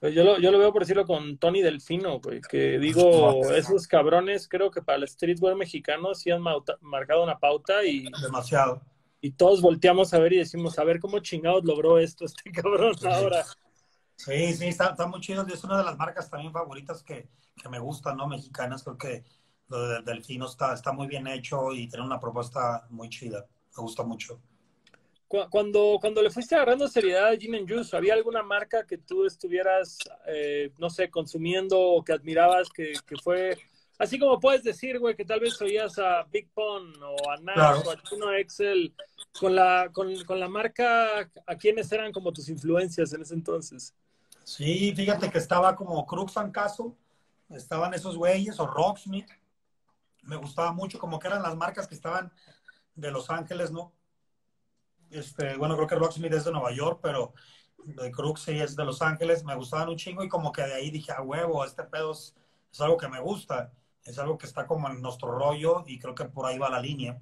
[0.00, 3.86] Pues yo lo, yo lo veo por decirlo con Tony Delfino, güey, que digo, esos
[3.86, 6.42] cabrones creo que para el streetwear mexicano sí han
[6.80, 8.06] marcado una pauta y...
[8.22, 8.82] Demasiado.
[9.20, 12.94] Y todos volteamos a ver y decimos, a ver cómo chingados logró esto este cabrón
[13.04, 13.44] ahora.
[14.16, 15.46] Sí, sí, está, está muy chido.
[15.46, 17.28] Es una de las marcas también favoritas que,
[17.60, 18.26] que me gustan, ¿no?
[18.26, 18.82] Mexicanas.
[18.82, 19.24] Creo que
[19.68, 23.46] lo de Delfino está, está muy bien hecho y tiene una propuesta muy chida.
[23.76, 24.40] Me gusta mucho.
[25.28, 29.98] Cuando, cuando le fuiste agarrando seriedad a Gin Juice, ¿había alguna marca que tú estuvieras,
[30.26, 33.58] eh, no sé, consumiendo o que admirabas que, que, fue,
[33.98, 37.84] así como puedes decir, güey, que tal vez oías a Big Pon o a Nash
[37.84, 38.94] o a Chuno Excel,
[39.40, 43.94] con la, con, con la marca, ¿a quiénes eran como tus influencias en ese entonces?
[44.44, 46.94] Sí, fíjate que estaba como Crux and Caso,
[47.50, 49.28] estaban esos güeyes, o Rocksmith,
[50.22, 52.30] me gustaba mucho, como que eran las marcas que estaban
[52.94, 53.92] de Los Ángeles, ¿no?
[55.10, 57.32] Este, bueno, creo que Rocksmith es de Nueva York, pero
[57.84, 60.74] de Crux sí es de Los Ángeles, me gustaban un chingo y como que de
[60.74, 62.34] ahí dije, a huevo, este pedo es,
[62.78, 63.72] algo que me gusta,
[64.04, 66.80] es algo que está como en nuestro rollo y creo que por ahí va la
[66.80, 67.18] línea.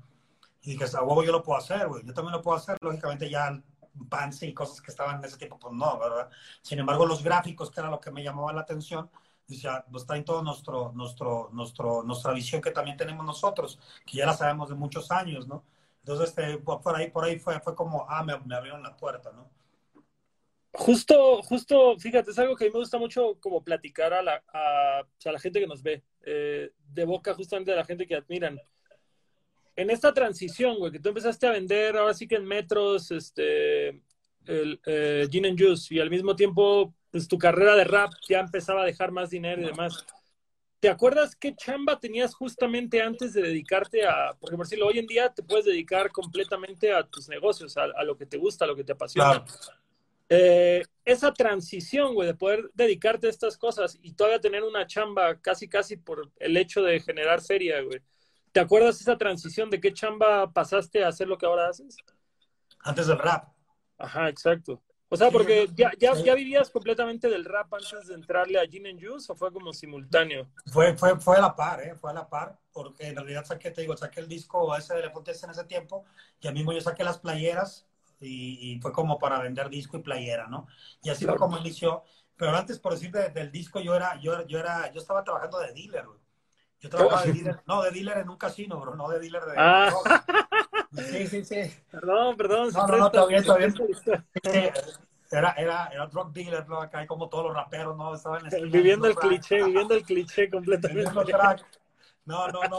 [0.62, 3.28] Y dije, a huevo yo lo puedo hacer, güey, yo también lo puedo hacer, lógicamente
[3.30, 3.62] ya
[4.10, 6.28] fancy y cosas que estaban en ese tiempo, pues no, ¿verdad?
[6.62, 9.10] Sin embargo, los gráficos, que era lo que me llamaba la atención,
[9.46, 14.18] decía, pues está en todo nuestro, nuestro, nuestro, nuestra visión que también tenemos nosotros, que
[14.18, 15.64] ya la sabemos de muchos años, ¿no?
[16.04, 19.50] Entonces, este, por ahí, por ahí fue, fue como, ah, me, abrieron la puerta, ¿no?
[20.74, 24.44] Justo, justo, fíjate, es algo que a mí me gusta mucho como platicar a la,
[24.52, 28.16] a, a la gente que nos ve, eh, de boca justamente a la gente que
[28.16, 28.60] admiran.
[29.76, 33.88] En esta transición, güey, que tú empezaste a vender ahora sí que en metros, este,
[34.44, 38.40] el eh, Gin and Juice, y al mismo tiempo, pues tu carrera de rap ya
[38.40, 40.04] empezaba a dejar más dinero y demás.
[40.84, 45.06] ¿Te acuerdas qué chamba tenías justamente antes de dedicarte a, porque por decirlo, hoy en
[45.06, 48.76] día te puedes dedicar completamente a tus negocios, a, lo que te gusta, a lo
[48.76, 49.42] que te apasiona?
[50.28, 55.40] Eh, esa transición, güey, de poder dedicarte a estas cosas y todavía tener una chamba
[55.40, 58.02] casi, casi por el hecho de generar feria, güey.
[58.52, 61.96] ¿Te acuerdas esa transición de qué chamba pasaste a hacer lo que ahora haces?
[62.80, 63.48] Antes del rap.
[63.96, 64.82] Ajá, exacto.
[65.14, 68.88] O sea, porque ya, ya, ya, vivías completamente del rap antes de entrarle a Gin
[68.88, 70.48] and Juice o fue como simultáneo?
[70.66, 71.94] Fue, fue, fue a la par, ¿eh?
[71.94, 75.00] Fue a la par, porque en realidad saqué, te digo, saqué el disco ese de
[75.00, 76.04] Elefantes en ese tiempo
[76.40, 77.86] y al mismo yo saqué las playeras
[78.20, 80.66] y, fue como para vender disco y playera, ¿no?
[81.02, 82.02] Y así fue como inició.
[82.36, 85.72] Pero antes, por decir del disco, yo era, yo, yo era, yo estaba trabajando de
[85.72, 86.18] dealer, güey.
[86.80, 89.54] Yo trabajaba de dealer, no, de dealer en un casino, bro, no de dealer de...
[89.56, 89.92] Ah.
[90.96, 91.74] Sí, sí, sí.
[91.90, 92.70] Perdón, perdón.
[92.72, 93.74] No, no, no, está bien, está bien.
[95.30, 96.80] Era, era, era drug dealer, ¿no?
[96.80, 98.14] Acá hay como todos los raperos, ¿no?
[98.14, 101.10] Estaban viviendo el cliché, viviendo el cliché completamente.
[102.24, 102.78] No, no, no.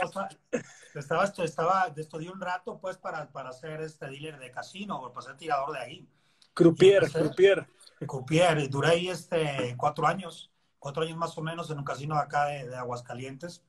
[0.94, 5.26] estaba, estaba, estudié un rato, pues, para, para ser este dealer de casino, o para
[5.26, 6.08] ser tirador de ahí.
[6.54, 7.68] Croupier, croupier.
[8.08, 8.70] Croupier.
[8.70, 10.50] Duré ahí este, cuatro años,
[10.80, 13.65] cuatro años más o menos en un casino acá de, de Aguascalientes.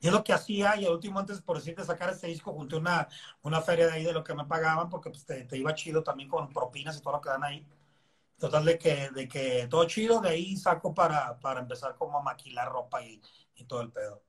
[0.00, 2.76] Y es lo que hacía, y al último, antes por decirte sacar este disco, junté
[2.76, 3.08] una,
[3.42, 6.28] una feria de ahí de lo que me pagaban, porque pues, te, iba chido también
[6.28, 7.66] con propinas y todo lo que dan ahí.
[8.38, 12.22] Total de que, de que todo chido, de ahí saco para, para empezar como a
[12.22, 13.20] maquilar ropa y,
[13.54, 14.22] y todo el pedo.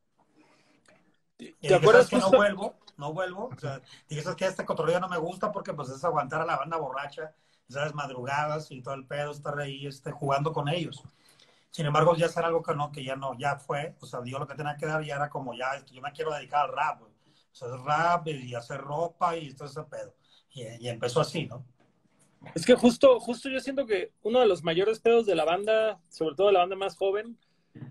[1.38, 2.76] ¿Te acuerdas que no vuelvo?
[2.98, 3.50] No vuelvo.
[3.56, 6.58] O sea, dije, que este cotorreo no me gusta porque pues es aguantar a la
[6.58, 7.34] banda borracha,
[7.68, 11.04] esas madrugadas y todo el pedo, estar ahí este, jugando con ellos.
[11.76, 14.40] Sin embargo, ya hacer algo que no, que ya no, ya fue, o sea, yo
[14.40, 17.02] lo que tenía que dar ya era como ya, yo me quiero dedicar al rap,
[17.02, 17.10] O
[17.52, 20.16] sea, rap y hacer ropa y todo ese pedo.
[20.54, 21.66] Y, empezó así, ¿no?
[22.54, 26.00] Es que justo, justo yo siento que uno de los mayores pedos de la banda,
[26.08, 27.38] sobre todo de la banda más joven,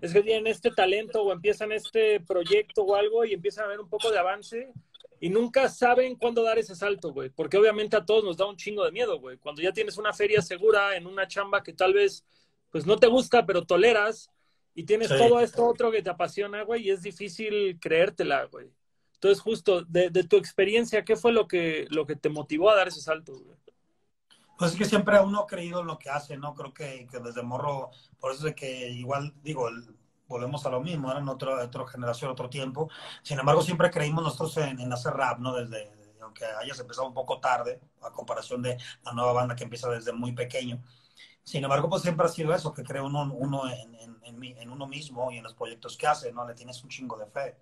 [0.01, 3.79] es que tienen este talento o empiezan este proyecto o algo y empiezan a ver
[3.79, 4.73] un poco de avance
[5.19, 7.29] y nunca saben cuándo dar ese salto, güey.
[7.29, 9.37] Porque obviamente a todos nos da un chingo de miedo, güey.
[9.37, 12.25] Cuando ya tienes una feria segura en una chamba que tal vez
[12.75, 14.29] pues no te gusta, pero toleras
[14.73, 18.69] y tienes todo esto otro que te apasiona, güey, y es difícil creértela, güey.
[19.13, 22.89] Entonces, justo, de, tu experiencia, ¿qué fue lo que, lo que te motivó a dar
[22.89, 23.57] ese salto, güey?
[24.57, 26.53] Pues es que siempre uno ha creído en lo que hace, ¿no?
[26.53, 29.69] Creo que, desde morro, por eso es que igual, digo,
[30.27, 32.89] volvemos a lo mismo, era en otra, otra generación, otro tiempo.
[33.23, 35.55] Sin embargo, siempre creímos nosotros en, hacer rap, ¿no?
[35.55, 39.89] Desde, aunque hayas empezado un poco tarde, a comparación de la nueva banda que empieza
[39.89, 40.83] desde muy pequeño.
[41.45, 44.87] Sin embargo, pues siempre ha sido eso, que cree uno, uno en, en, en, uno
[44.87, 46.45] mismo y en los proyectos que hace, ¿no?
[46.45, 47.55] Le tienes un chingo de fe.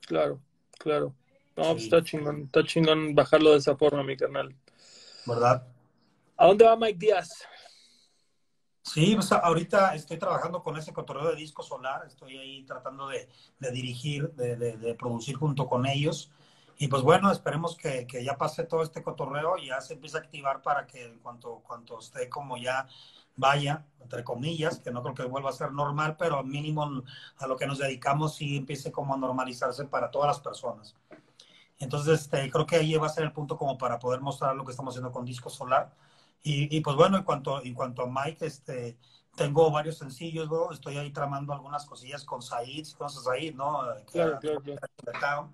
[0.00, 0.40] Claro,
[0.76, 1.14] claro.
[1.56, 4.56] No, pues está chingón, está chingón bajarlo de esa forma, mi canal.
[5.24, 5.68] ¿Verdad?
[6.36, 7.46] ¿A dónde va Mike Díaz?
[8.82, 13.28] Sí, pues ahorita estoy trabajando con ese cotorreo de disco solar, estoy ahí tratando de,
[13.60, 16.32] de dirigir, de, de, de, producir junto con ellos
[16.82, 20.16] Y pues bueno, esperemos que, que, ya pase todo este cotorreo y ya se empiece
[20.16, 22.88] a activar para que en cuanto, cuanto esté como ya
[23.36, 27.02] vaya, entre comillas, que no creo que vuelva a ser normal, pero mínimo
[27.36, 30.96] a lo que nos dedicamos sí empiece como a normalizarse para todas las personas.
[31.78, 34.64] Entonces, este, creo que ahí va a ser el punto como para poder mostrar lo
[34.64, 35.94] que estamos haciendo con Disco Solar.
[36.42, 38.96] Y, y pues bueno, en cuanto, en cuanto a Mike, este,
[39.36, 43.82] tengo varios sencillos, estoy ahí tramando algunas cosillas con Said, a Said, ¿no?
[44.10, 44.62] Claro, claro,
[45.18, 45.50] claro.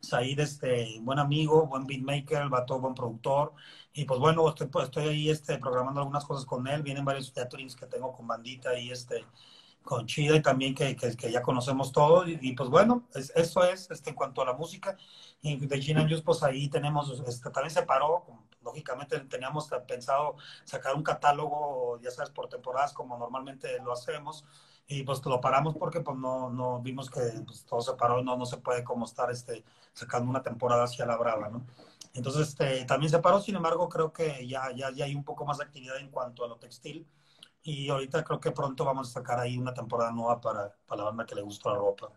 [0.00, 3.52] Said, este, buen amigo, buen beatmaker, vato, buen productor.
[3.92, 6.82] Y pues bueno, estoy, pues, estoy ahí este, programando algunas cosas con él.
[6.82, 9.24] Vienen varios featurings que tengo con Bandita y este,
[9.82, 12.26] con Chida y también que, que, ya conocemos todo.
[12.26, 14.96] Y, pues bueno, es, eso es este, en cuanto a la música.
[15.42, 18.24] Y de Gina News, pues ahí tenemos, este, también se paró,
[18.62, 24.44] lógicamente teníamos pensado sacar un catálogo, ya sabes, por temporadas como normalmente lo hacemos.
[24.92, 28.36] Y pues lo paramos porque pues no, no vimos que pues, todo se paró, no,
[28.36, 29.62] no se puede como estar este,
[29.92, 31.64] sacando una temporada hacia la brava, ¿no?
[32.12, 35.44] Entonces, este, también se paró, sin embargo, creo que ya, ya, ya hay un poco
[35.44, 37.06] más de actividad en cuanto a lo textil
[37.62, 41.10] y ahorita creo que pronto vamos a sacar ahí una temporada nueva para, para la
[41.10, 42.10] banda que le gusta la ropa.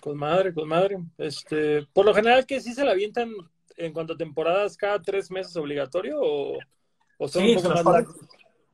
[0.00, 0.98] Con madre, con madre.
[1.18, 3.32] Este, por lo general que sí se la avientan
[3.76, 6.58] en cuanto a temporadas cada tres meses obligatorio o,
[7.18, 7.74] o son sí, un poco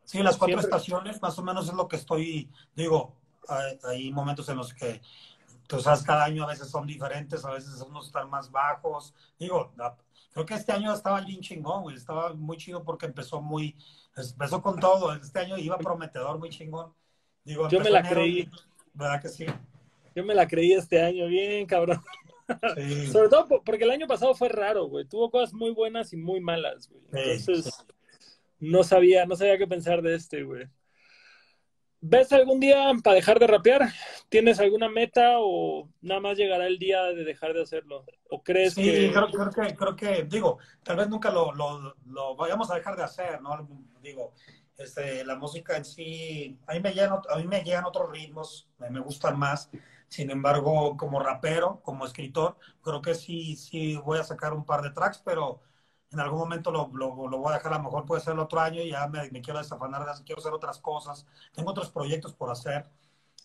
[0.09, 0.77] sí, las cuatro Siempre.
[0.77, 3.15] estaciones más o menos es lo que estoy, digo,
[3.47, 5.03] hay, hay, momentos en los que
[5.67, 9.15] tú sabes, cada año a veces son diferentes, a veces unos están más bajos.
[9.39, 9.71] Digo,
[10.33, 13.77] creo que este año estaba bien chingón, güey, estaba muy chido porque empezó muy,
[14.17, 16.95] empezó con todo, este año iba prometedor, muy chingón.
[17.45, 18.51] Digo, Yo me la creí.
[18.95, 19.47] ¿Verdad que sí?
[20.15, 22.03] Yo me la creí este año, bien cabrón.
[22.77, 23.09] Sí.
[23.09, 25.05] Sobre todo porque el año pasado fue raro, güey.
[25.05, 27.03] Tuvo cosas muy buenas y muy malas, güey.
[27.13, 27.98] Entonces, sí, sí.
[28.59, 30.69] No sabía, no sabía qué pensar de este, güey.
[32.01, 33.89] ¿Ves algún día para dejar de rapear?
[34.29, 38.05] ¿Tienes alguna meta o nada más llegará el día de dejar de hacerlo?
[38.31, 39.13] ¿O crees sí, que...?
[39.13, 42.97] Creo, creo, que, creo que, digo, tal vez nunca lo, lo, lo, vayamos a dejar
[42.97, 43.69] de hacer, ¿no?
[44.01, 44.33] Digo,
[44.77, 48.69] este, la música en sí, a mí me llegan, a mí me llegan otros ritmos,
[48.79, 49.69] me, me gustan más.
[50.07, 54.83] Sin embargo, como rapero, como escritor, creo que sí, sí voy a sacar un par
[54.83, 55.61] de tracks, pero
[56.11, 58.39] en algún momento lo, lo, lo, voy a dejar, a lo mejor puede ser el
[58.39, 62.33] otro año y ya me, me quiero desafanar, quiero hacer otras cosas, tengo otros proyectos
[62.33, 62.87] por hacer,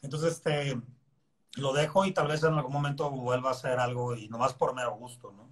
[0.02, 0.82] entonces este,
[1.56, 4.74] lo dejo y tal vez en algún momento vuelva a hacer algo y nomás por
[4.74, 5.50] mero gusto, ¿no?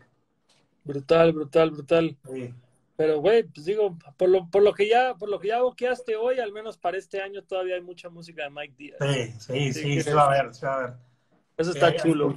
[0.84, 2.18] Brutal, brutal, brutal.
[2.34, 2.53] Sí.
[2.97, 6.16] Pero, güey, pues digo, por lo, por lo que ya, por lo que ya boqueaste
[6.16, 8.97] hoy, al menos para este año todavía hay mucha música de Mike Díaz.
[8.99, 10.93] Sí, sí, sí, sí, se va a ver, se va a ver.
[11.57, 12.36] Eso está sí, chulo.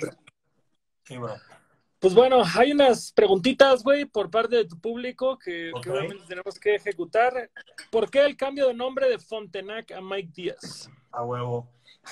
[1.05, 1.35] Sí, bro.
[2.05, 6.75] Pues bueno, hay unas preguntitas, güey, por parte de tu público que, obviamente tenemos que
[6.75, 7.51] ejecutar.
[7.91, 10.91] ¿Por qué el cambio de nombre de Fontenac a Mike Díaz?
[11.11, 11.67] A huevo.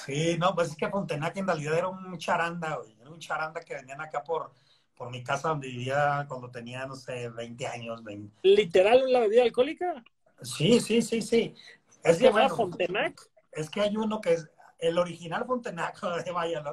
[0.07, 2.97] Sí, no, pues es que Fontenac en realidad era un charanda, güey.
[3.03, 4.55] Era un charanda que venían acá por,
[4.97, 8.03] por mi casa donde vivía cuando tenía, no sé, 20 años.
[8.03, 8.35] 20.
[8.45, 10.03] ¿Literal una bebida alcohólica?
[10.41, 11.55] Sí, sí, sí, sí.
[12.03, 13.29] Es ¿Se que, bueno, Fontenac?
[13.53, 16.01] es que hay uno que es el original Fontenac,
[16.33, 16.65] vaya,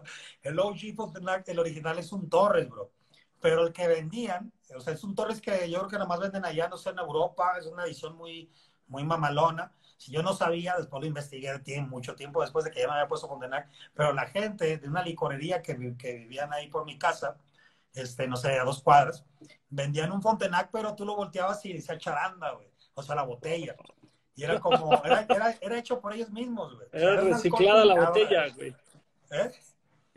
[0.41, 2.93] el OG Fontenac, el original es un Torres, bro.
[3.41, 6.45] Pero el que vendían, o sea, es un Torres que yo creo que nomás venden
[6.45, 8.51] allá, no sé, en Europa, es una edición muy,
[8.87, 9.71] muy mamalona.
[9.97, 12.93] Si yo no sabía, después lo investigué tiene mucho tiempo después de que ya me
[12.93, 16.97] había puesto Fontenac, pero la gente de una licorería que, que vivían ahí por mi
[16.97, 17.37] casa,
[17.93, 19.25] este, no sé, a dos cuadras,
[19.69, 22.69] vendían un Fontenac, pero tú lo volteabas y decía charanda, güey.
[22.93, 23.75] O sea, la botella.
[24.35, 26.87] Y era como, era, era, era hecho por ellos mismos, güey.
[26.93, 28.75] Era un reciclada la botella, güey.
[29.31, 29.51] ¿Eh?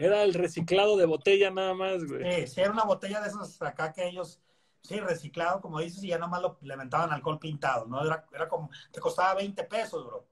[0.02, 2.42] Era el reciclado de botella nada más, güey.
[2.42, 4.40] Sí, sí, era una botella de esos acá que ellos,
[4.82, 8.04] sí, reciclado, como dices, y ya nomás lo, le inventaban alcohol pintado, ¿no?
[8.04, 10.26] Era, era como, te costaba 20 pesos, bro.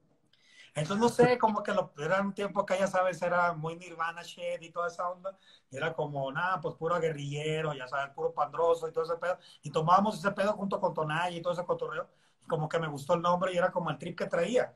[0.73, 4.23] Entonces, no sé, como que lo, era un tiempo que ya sabes, era muy Nirvana
[4.23, 5.37] shit y toda esa onda.
[5.69, 9.37] Y era como, nada, pues puro guerrillero, ya sabes, puro pandroso y todo ese pedo.
[9.63, 12.09] Y tomábamos ese pedo junto con Tonay y todo ese cotorreo.
[12.47, 14.73] Como que me gustó el nombre y era como el trip que traía.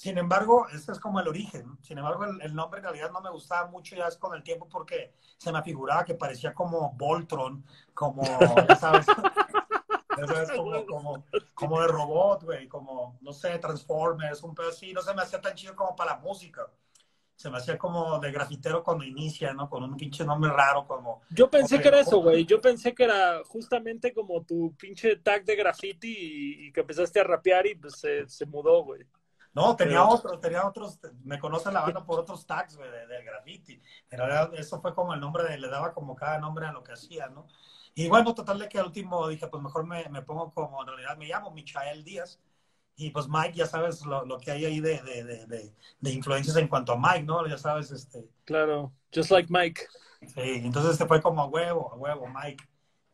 [0.00, 1.76] Sin embargo, ese es como el origen.
[1.82, 4.42] Sin embargo, el, el, nombre en realidad no me gustaba mucho ya es con el
[4.42, 8.22] tiempo porque se me afiguraba que parecía como Voltron, como,
[8.66, 9.04] ya sabes,
[10.16, 14.94] ya sabes como, como, como, de robot, güey, como, no sé, Transformers, un pedo así.
[14.94, 16.66] No se me hacía tan chido como para la música.
[17.36, 19.68] Se me hacía como de grafitero cuando inicia, ¿no?
[19.68, 21.20] Con un pinche nombre raro, como...
[21.28, 22.46] Yo pensé okay, que era eso, güey.
[22.46, 27.20] Yo pensé que era justamente como tu pinche tag de graffiti y, y que empezaste
[27.20, 29.04] a rapear y pues se, se mudó, güey.
[29.52, 33.24] No, tenía otros, tenía otros, me conoce la banda por otros tags, güey, del de
[33.24, 33.80] graffiti.
[34.08, 36.92] Pero eso fue como el nombre, de, le daba como cada nombre a lo que
[36.92, 37.46] hacía, ¿no?
[37.94, 40.88] Y bueno, total de que al último dije, pues mejor me, me pongo como, en
[40.88, 42.40] realidad me llamo Michael Díaz.
[42.96, 46.56] Y pues Mike, ya sabes lo, lo que hay ahí de, de, de, de, influencias
[46.56, 47.46] en cuanto a Mike, ¿no?
[47.46, 48.28] Ya sabes, este...
[48.44, 49.86] Claro, just like Mike.
[50.26, 52.62] Sí, entonces se fue como a huevo, a huevo, Mike.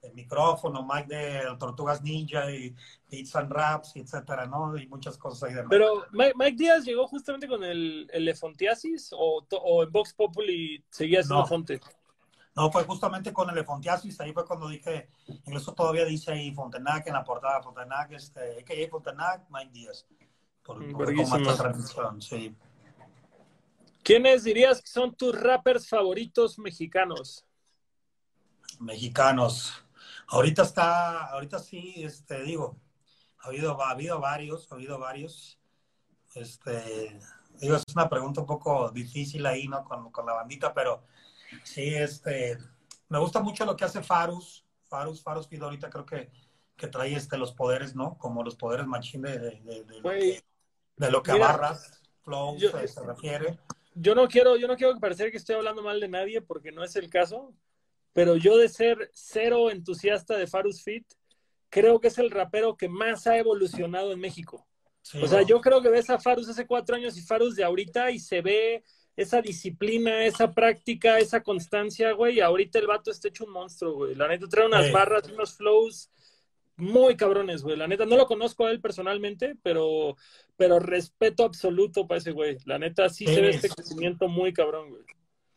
[0.07, 2.75] El micrófono, Mike de Tortugas Ninja y
[3.11, 4.77] Beats and Raps, etcétera, ¿no?
[4.77, 9.47] Y muchas cosas ahí de Pero Mike, Díaz llegó justamente con el, el Elefontiasis o,
[9.51, 11.47] o en Vox Populi seguía siendo No.
[11.47, 11.81] Fonte.
[12.55, 17.07] No, fue justamente con el Fontiasis, ahí fue cuando dije, incluso todavía dice ahí Fontenac
[17.07, 20.07] en la portada, Fontenac, este, que Fontenac, Mike Díaz.
[20.63, 22.57] Por, por esta transmisión, sí.
[24.03, 27.45] ¿Quiénes dirías que son tus rappers favoritos mexicanos?
[28.81, 29.85] Mexicanos.
[30.29, 32.77] Ahorita está, ahorita sí, este, digo,
[33.39, 35.59] ha habido, ha habido varios, ha habido varios.
[36.35, 37.19] Este,
[37.61, 39.85] digo, es una pregunta un poco difícil ahí, ¿no?
[39.85, 41.05] Con, con la bandita, pero
[41.63, 42.59] sí, este,
[43.09, 44.65] me gusta mucho lo que hace Farus.
[44.89, 46.31] Farus, Farus Fido ahorita creo que,
[46.77, 48.19] que trae este, los poderes, ¿no?
[48.19, 50.45] Como los poderes machín de, de, de- de lo que,
[50.97, 53.59] de lo que mira, a barras, flows yo- eh, se refiere.
[53.95, 56.85] yo no quiero, yo no quiero parecer que estoy hablando mal de nadie porque no
[56.85, 57.53] es el caso,
[58.17, 61.05] pero yo de ser cero entusiasta de Farus Fit,
[61.69, 64.67] creo que es el rapero que más ha evolucionado en México.
[65.03, 67.63] Sí, O sea, yo creo que ves a Farus hace cuatro años y Farus de
[67.65, 68.83] ahorita y se ve
[69.17, 72.37] esa disciplina, esa práctica, esa constancia, güey.
[72.37, 74.15] Y ahorita el vato está hecho un monstruo, güey.
[74.15, 74.93] La neta trae unas Sí.
[74.93, 76.11] barras, unos flows
[76.77, 77.77] muy cabrones, güey.
[77.77, 80.17] La neta, no lo conozco a él personalmente, pero,
[80.57, 82.57] pero respeto absoluto para ese güey.
[82.65, 85.03] La neta, sí, Sí, se ve este crecimiento muy cabrón, güey.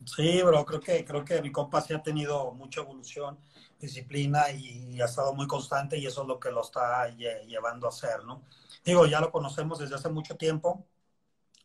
[0.04, 3.38] Sí, bro, creo que, creo que mi compa sí ha tenido mucha evolución,
[3.78, 7.86] disciplina y, ha estado muy constante y eso es lo que lo está lle- llevando
[7.86, 8.42] a hacer, ¿no?
[8.84, 10.86] Digo, ya lo conocemos desde hace mucho tiempo,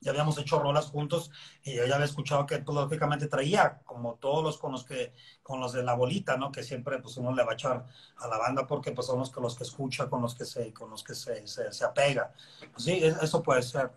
[0.02, 1.32] ya habíamos hecho rolas juntos
[1.64, 5.14] y yo ya había escuchado que pues, lógicamente traía, como todos los con los que,
[5.44, 6.52] con los de la bolita, ¿no?
[6.52, 7.86] Que siempre pues uno le va a echar
[8.18, 10.74] a la banda porque pues son los que, los que escucha, con los que se,
[10.74, 12.34] con los que se, se, se apega.
[12.74, 13.92] Pues, sí, es- eso puede ser.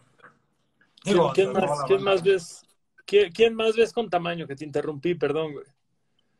[1.02, 1.98] ¿Quién, Digo, toda más, banda.
[2.02, 2.64] más ves?
[3.08, 4.46] ¿Quién, quién más ves con tamaño?
[4.46, 5.66] Que te interrumpí, perdón, güey.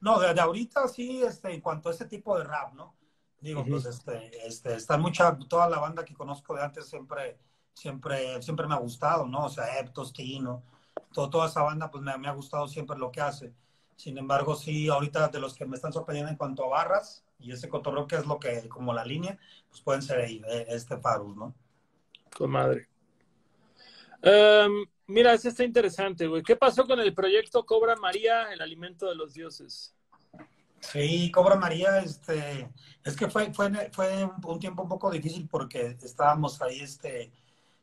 [0.00, 2.94] No, de, de ahorita sí, este, en cuanto a ese tipo de rap, ¿no?
[3.40, 3.70] Digo, Ujú.
[3.70, 7.38] pues este, este, está mucha, toda la banda que conozco de antes siempre,
[7.74, 9.46] siempre, siempre me ha gustado, ¿no?
[9.46, 10.62] O sea, Eptos, Tino,
[11.12, 13.52] todo, toda esa banda, pues me, me ha gustado siempre lo que hace.
[13.96, 17.52] Sin embargo, sí, ahorita de los que me están sorprendiendo en cuanto a barras y
[17.52, 19.38] ese cotorreo que es lo que, como la línea,
[19.68, 21.54] pues pueden ser ahí, eh, este Farus, ¿no?
[22.34, 22.88] Con madre.
[24.22, 26.42] Em, mira, ese está interesante, güey.
[26.42, 29.94] ¿Qué pasó con el proyecto Cobra María, el alimento de los dioses?
[30.80, 32.70] Sí, Cobra María, este,
[33.04, 37.32] es que fue, fue, fue un, tiempo un poco difícil porque estábamos ahí, este,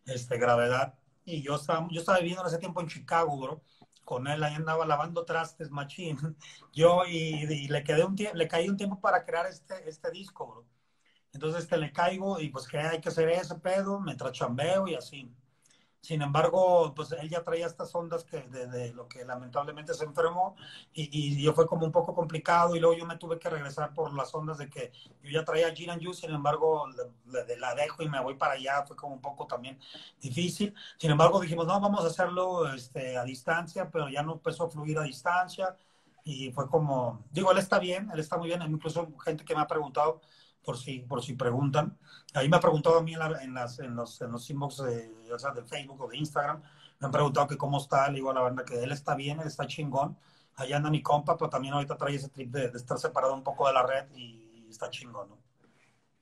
[0.05, 0.95] este, gravedad,
[1.26, 3.61] y yo estaba, yo estaba viviendo en ese tiempo en Chicago, bro,
[4.05, 6.17] con él, ahí andaba lavando trastes, machín,
[6.73, 10.47] yo, y, le quedé un tiempo, le caí un tiempo para crear este, este disco,
[10.47, 10.65] bro.
[11.34, 14.95] Entonces, este, le caigo, y pues que hay que hacer ese pedo, mientras chambeo y
[14.95, 15.30] así.
[16.06, 20.56] Sin embargo, pues él ya traía estas ondas que de, lo que lamentablemente se enfermó
[20.93, 23.91] y, y yo fue como un poco complicado y luego yo me tuve que regresar
[23.93, 24.91] por las ondas de que
[25.24, 26.88] yo ya traía Gin and sin embargo
[27.26, 29.80] le- la dejo y me voy para allá, fue como un poco también
[30.22, 30.74] difícil.
[30.97, 34.70] Sin embargo dijimos, no, vamos a hacerlo este, a distancia, pero ya no empezó a
[34.70, 35.76] fluir a distancia
[36.24, 39.62] y fue como, digo, él está bien, él está muy bien, incluso gente que me
[39.62, 40.22] ha preguntado
[40.66, 41.97] por si, por si preguntan.
[42.34, 44.78] Ahí me ha preguntado a mí en, la- en las, en los, en los inbox
[44.84, 46.61] de, o sea, de Facebook o de Instagram,
[46.99, 49.39] me han preguntado que cómo está, le digo a la banda que él está bien,
[49.39, 50.18] él está chingón.
[50.55, 53.43] Allá anda mi compa, pero también ahorita trae ese trip de, de estar separado un
[53.43, 55.38] poco de la red y, está chingón, ¿no?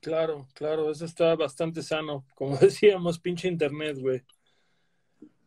[0.00, 2.24] Claro, claro, eso está bastante sano.
[2.34, 4.22] Como decíamos, pinche internet, güey.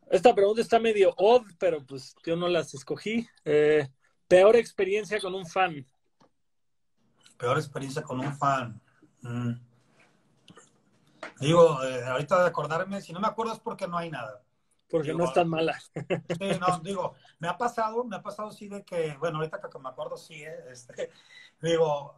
[0.10, 3.28] Esta pregunta está medio odd, pero pues yo no las escogí.
[3.44, 3.88] Eh,
[4.28, 5.86] peor experiencia con un fan.
[7.38, 8.82] Peor experiencia con un fan.
[9.22, 9.54] Mm.
[11.40, 14.42] Digo, eh, ahorita de acordarme, si no me acuerdo es porque no hay nada.
[14.90, 15.78] Porque Digo, no es tan mala.
[16.40, 19.80] Sí, no, digo, me ha pasado, me ha pasado sí de que, bueno, ahorita que
[19.80, 21.12] me acuerdo sí, eh, este,
[21.62, 22.16] digo,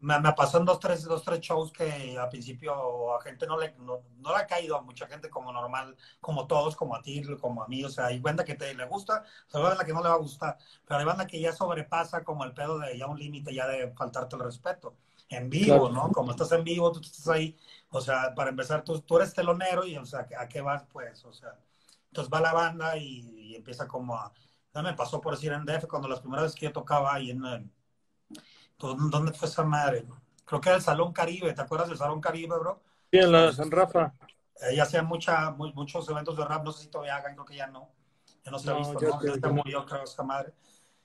[0.00, 3.58] me, me pasó en dos tres, dos, tres shows que al principio a gente no
[3.58, 7.02] le, no, no le ha caído a mucha gente como normal, como todos, como a
[7.02, 9.66] ti, como a mí, o sea, hay banda que te le gusta, o sea, hay
[9.66, 12.52] banda que no le va a gustar, pero hay banda que ya sobrepasa como el
[12.54, 14.96] pedo de ya un límite ya de faltarte el respeto.
[15.30, 15.94] En vivo, Claro.
[15.94, 16.12] ¿no?
[16.12, 17.56] Como estás en vivo, tú estás ahí,
[17.90, 21.24] o sea, para empezar, tú, tú eres telonero y, o sea, ¿a qué vas, pues?
[21.24, 21.56] O sea,
[22.08, 23.20] entonces va la banda y,
[23.52, 24.32] y empieza como a...
[24.74, 27.30] Ya me pasó por decir en DF cuando las primeras veces que yo tocaba ahí
[27.30, 27.44] en...
[27.44, 27.70] el-
[28.78, 30.04] ¿Dónde fue esa madre?
[30.44, 32.82] Creo que era el Salón Caribe, ¿te acuerdas del Salón Caribe, bro?
[33.12, 34.12] Sí, en la San Rafa.
[34.62, 37.56] Ahí hacían mucha, mu- muchos eventos de rap, no sé si todavía hagan, creo que
[37.56, 37.90] ya no.
[38.44, 39.20] Ya no se ha No, visto, ya ¿no?
[39.20, 40.52] te- Ya se murió, creo, esa madre.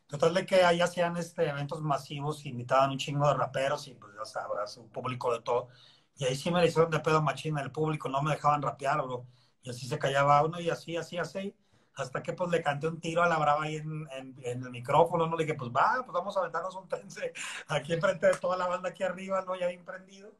[0.07, 4.13] Total de que ahí hacían este, eventos masivos, invitaban un chingo de raperos y pues
[4.15, 5.69] ya sabrás, un público de todo.
[6.17, 9.25] Y ahí sí me hicieron de pedo machina el público, no me dejaban rapear, bro.
[9.63, 11.55] Y así se callaba uno y así, así, así.
[11.95, 15.27] hasta que pues le canté un tiro a la brava ahí en, en, el micrófono,
[15.27, 15.35] ¿no?
[15.37, 17.33] Le dije, pues va, pues vamos a aventarnos un tense
[17.67, 19.55] aquí enfrente de toda la banda aquí arriba, ¿no?
[19.55, 20.31] Ya bien prendido.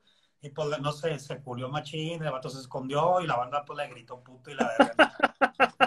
[0.46, 3.78] Y pues, no sé, se culió machín, el vato se escondió y la banda pues
[3.78, 5.18] le gritó puto y la verga.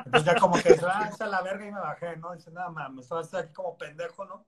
[0.05, 2.35] Entonces ya como que, ah, esa la verga y me bajé, ¿no?
[2.35, 4.47] Dice, nada, más, me estaba aquí como pendejo, ¿no?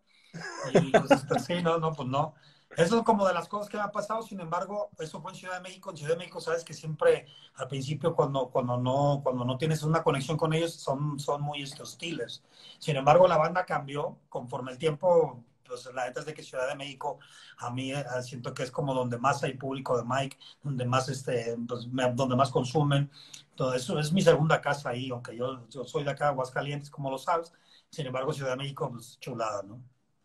[0.75, 2.35] Y pues este, sí, no, no, pues no.
[2.77, 5.39] Eso es como de las cosas que me ha pasado, sin embargo, eso fue en
[5.39, 5.91] Ciudad de México.
[5.91, 9.85] En Ciudad de México, sabes que siempre al principio cuando, cuando, no, cuando no tienes
[9.85, 12.43] una conexión con ellos son, son muy este, hostiles.
[12.81, 16.69] Sin embargo, la banda cambió conforme el tiempo, pues la neta es de que Ciudad
[16.69, 17.19] de México
[17.59, 21.09] a mí eh, siento que es como donde más hay público de Mike, donde más,
[21.09, 23.11] este, pues, donde más consumen.
[23.55, 27.11] Todo eso es mi segunda casa ahí, aunque yo, yo soy de acá, Aguascalientes, como
[27.11, 27.53] lo sabes.
[27.89, 29.81] Sin embargo, Ciudad de México, pues chulada, ¿no?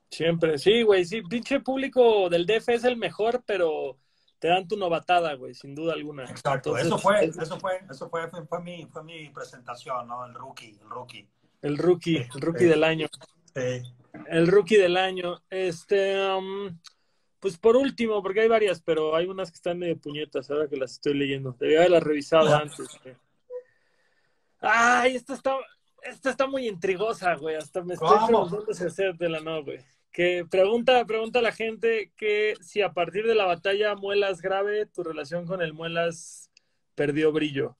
[0.10, 3.98] Siempre, sí, güey, sí, pinche público del DF es el mejor, pero
[4.40, 6.24] te dan tu novatada, güey, sin duda alguna.
[6.26, 10.26] Exacto, eso fue, eso fue, eso fue, fue, mi, fue mi presentación, ¿no?
[10.26, 11.28] El rookie, el rookie.
[11.62, 13.08] El rookie, el rookie del año.
[13.56, 13.82] Sí.
[14.28, 15.44] El rookie del año.
[15.50, 16.80] Este, um,
[17.40, 20.78] pues por último, porque hay varias, pero hay unas que están medio puñetas, ahora que
[20.78, 21.56] las estoy leyendo.
[21.60, 22.88] Debía haberlas revisado antes.
[24.60, 25.58] Ay, esta está,
[26.04, 27.56] esta está muy intrigosa, güey.
[27.56, 29.80] Hasta me estoy preguntando si hacértela, no, güey
[30.16, 34.86] que pregunta, pregunta a la gente que si a partir de la batalla Muelas grave,
[34.86, 36.50] tu relación con el Muelas
[36.96, 37.76] perdió brillo.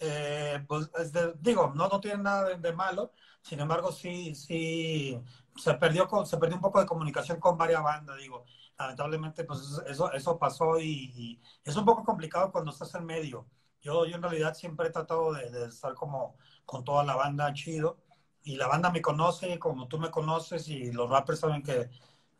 [0.00, 0.90] Eh, pues
[1.38, 3.12] digo, no, no tiene nada de, malo,
[3.46, 5.20] sin embargo sí, sí,
[5.56, 8.44] se perdió, se perdió un poco de comunicación con varias bandas, digo,
[8.76, 13.46] lamentablemente pues eso, eso pasó y, es un poco complicado cuando estás en medio.
[13.80, 17.52] Yo, yo en realidad siempre he tratado de, de estar como con toda la banda
[17.52, 17.98] chido,
[18.42, 21.90] y la banda me conoce como tú me conoces y los rappers saben que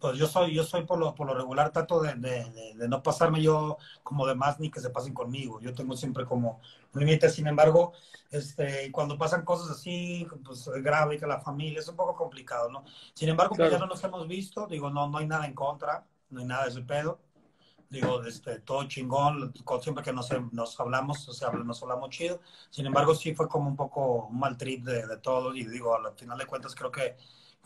[0.07, 3.03] pues yo soy yo soy por lo, por lo regular trato de, de, de, no
[3.03, 5.61] pasarme yo como de más ni que se pasen conmigo.
[5.61, 6.61] Yo tengo siempre como
[6.95, 7.35] límites.
[7.35, 7.93] Sin embargo
[8.31, 12.85] este cuando pasan cosas así pues grave que la familia es un poco complicado no
[13.15, 14.69] sin embargo pues ya no nos hemos visto.
[14.69, 17.19] Digo no no hay nada en contra no hay nada de ese pedo.
[17.89, 22.41] Digo, este, todo chingón, siempre que nos, nos hablamos, o sea, nos hablamos chido.
[22.69, 25.55] Sin embargo, sí fue como un poco un mal trip de, de todo.
[25.55, 27.17] Y digo, al final de cuentas creo que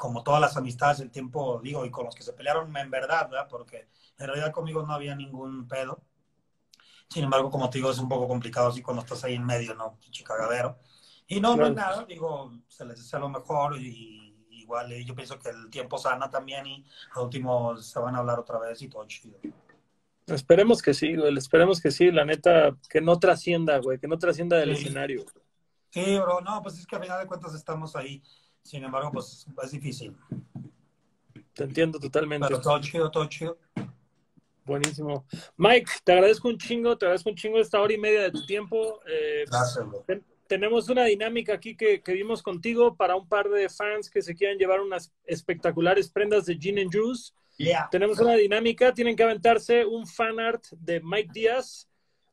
[0.01, 3.29] como todas las amistades el tiempo, digo, y con los que se pelearon en verdad,
[3.29, 3.47] ¿verdad?
[3.51, 3.87] Porque
[4.19, 6.01] en realidad conmigo no había ningún pedo.
[7.11, 9.75] Sin embargo, como te digo, es un poco complicado así cuando estás ahí en medio,
[9.75, 9.99] ¿no?
[10.11, 10.79] Chicagadero.
[11.27, 15.39] Y no, no es nada, digo, se les desea lo mejor y igual yo pienso
[15.39, 18.89] que el tiempo sana también y al último se van a hablar otra vez y
[18.89, 19.37] todo chido.
[20.29, 21.37] Esperemos que sí, güey.
[21.37, 22.11] Esperemos que sí.
[22.11, 23.99] La neta, que no trascienda, güey.
[23.99, 25.27] Que no trascienda del escenario.
[25.91, 26.41] Sí, bro.
[26.41, 28.23] No, pues es que a final de cuentas estamos ahí.
[28.63, 30.17] Sin embargo, pues es difícil.
[31.55, 32.47] Te entiendo totalmente.
[32.49, 33.59] Pero todo chido, todo chido.
[34.65, 35.27] Buenísimo.
[35.57, 38.47] Mike, te agradezco un chingo, te agradezco un chingo esta hora y media de tu
[38.47, 39.01] tiempo.
[39.07, 40.05] Eh, Gracias, bro.
[40.47, 44.35] tenemos una dinámica aquí que, que, vimos contigo para un par de fans que se
[44.35, 47.33] quieran llevar unas espectaculares prendas de Gin and Juice.
[47.91, 51.89] Tenemos una dinámica, tienen que aventarse un fan art de Mike Díaz.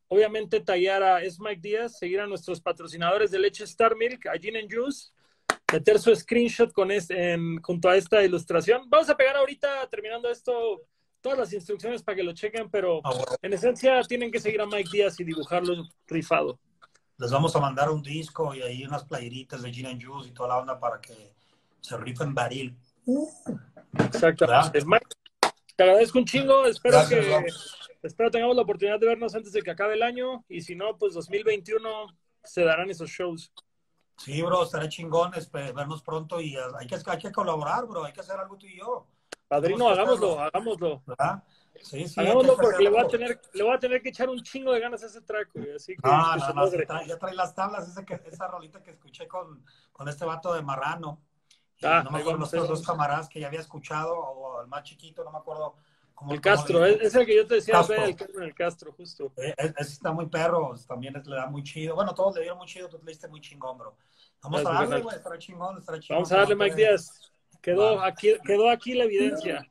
[0.07, 4.37] Obviamente tallar a es Mike Díaz, seguir a nuestros patrocinadores de leche Star Milk, a
[4.39, 5.11] Gin and Juice,
[5.71, 6.89] meter su screenshot con
[7.61, 8.89] junto a esta ilustración.
[8.89, 10.81] Vamos a pegar ahorita, terminando esto,
[11.21, 14.65] todas las instrucciones para que lo chequen, pero ah, en esencia tienen que seguir a
[14.65, 16.59] Mike Díaz y dibujarlo rifado.
[17.17, 20.31] Les vamos a mandar un disco y ahí unas playeritas de Gin and Juice y
[20.31, 21.33] toda la onda para que
[21.81, 22.77] se rifen baril.
[23.05, 23.27] Uh.
[24.05, 24.81] Exactamente.
[25.75, 26.65] te agradezco un chingo.
[26.65, 27.45] Espero que
[28.03, 30.45] espero tengamos la oportunidad de vernos antes de que acabe el año.
[30.47, 32.07] Y si no, pues 2021
[32.43, 33.51] se darán esos shows.
[34.17, 38.03] Sí, bro, estaré chingón vernos pronto y hay que, hay que colaborar, bro.
[38.03, 39.07] Hay que hacer algo tú y yo.
[39.47, 41.03] Padrino, hagámoslo, hagámoslo.
[41.81, 44.41] Sí, sí, hagámoslo porque le voy, a tener, le voy a tener que echar un
[44.41, 47.87] chingo de ganas a ese track, Así que, no, no, no, ya trae las tablas,
[47.87, 51.21] esa, que, esa rolita que escuché con, con este vato de Marrano.
[51.83, 55.23] Ah, no me acuerdo los dos camaradas que ya había escuchado, o el más chiquito,
[55.23, 55.75] no me acuerdo.
[56.31, 59.31] El Castro, es, el que yo te decía, el, el, Castro, justo.
[59.37, 61.93] Eh, ese está muy perro, también le da muy chido.
[61.93, 63.95] Bueno, todos le dieron muy chido, tú le diste muy chingón, bro.
[64.41, 66.17] Vamos a darle, güey, estará chingón, estará chingón.
[66.17, 67.31] Vamos a darle, Mike Díaz.
[67.61, 69.69] Quedó, aquí, quedó aquí la evidencia.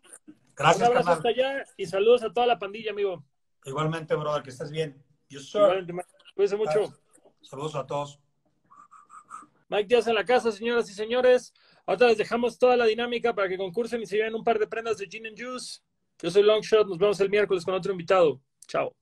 [0.55, 3.25] Gracias, Un abrazo hasta allá y saludos a toda la pandilla, amigo.
[3.65, 5.03] Igualmente, brother, que estés bien.
[5.29, 5.87] Yo soy.
[6.35, 6.95] Cuídense mucho.
[7.43, 8.21] Saludos a todos.
[9.69, 11.53] Mike Díaz en la casa, señoras y señores.
[11.85, 14.67] Ahora les dejamos toda la dinámica para que concursen y se lleven un par de
[14.67, 15.81] prendas de Gin and Juice.
[16.23, 18.41] Yo soy Longshot, nos vemos el miércoles con otro invitado.
[18.67, 18.95] Chao.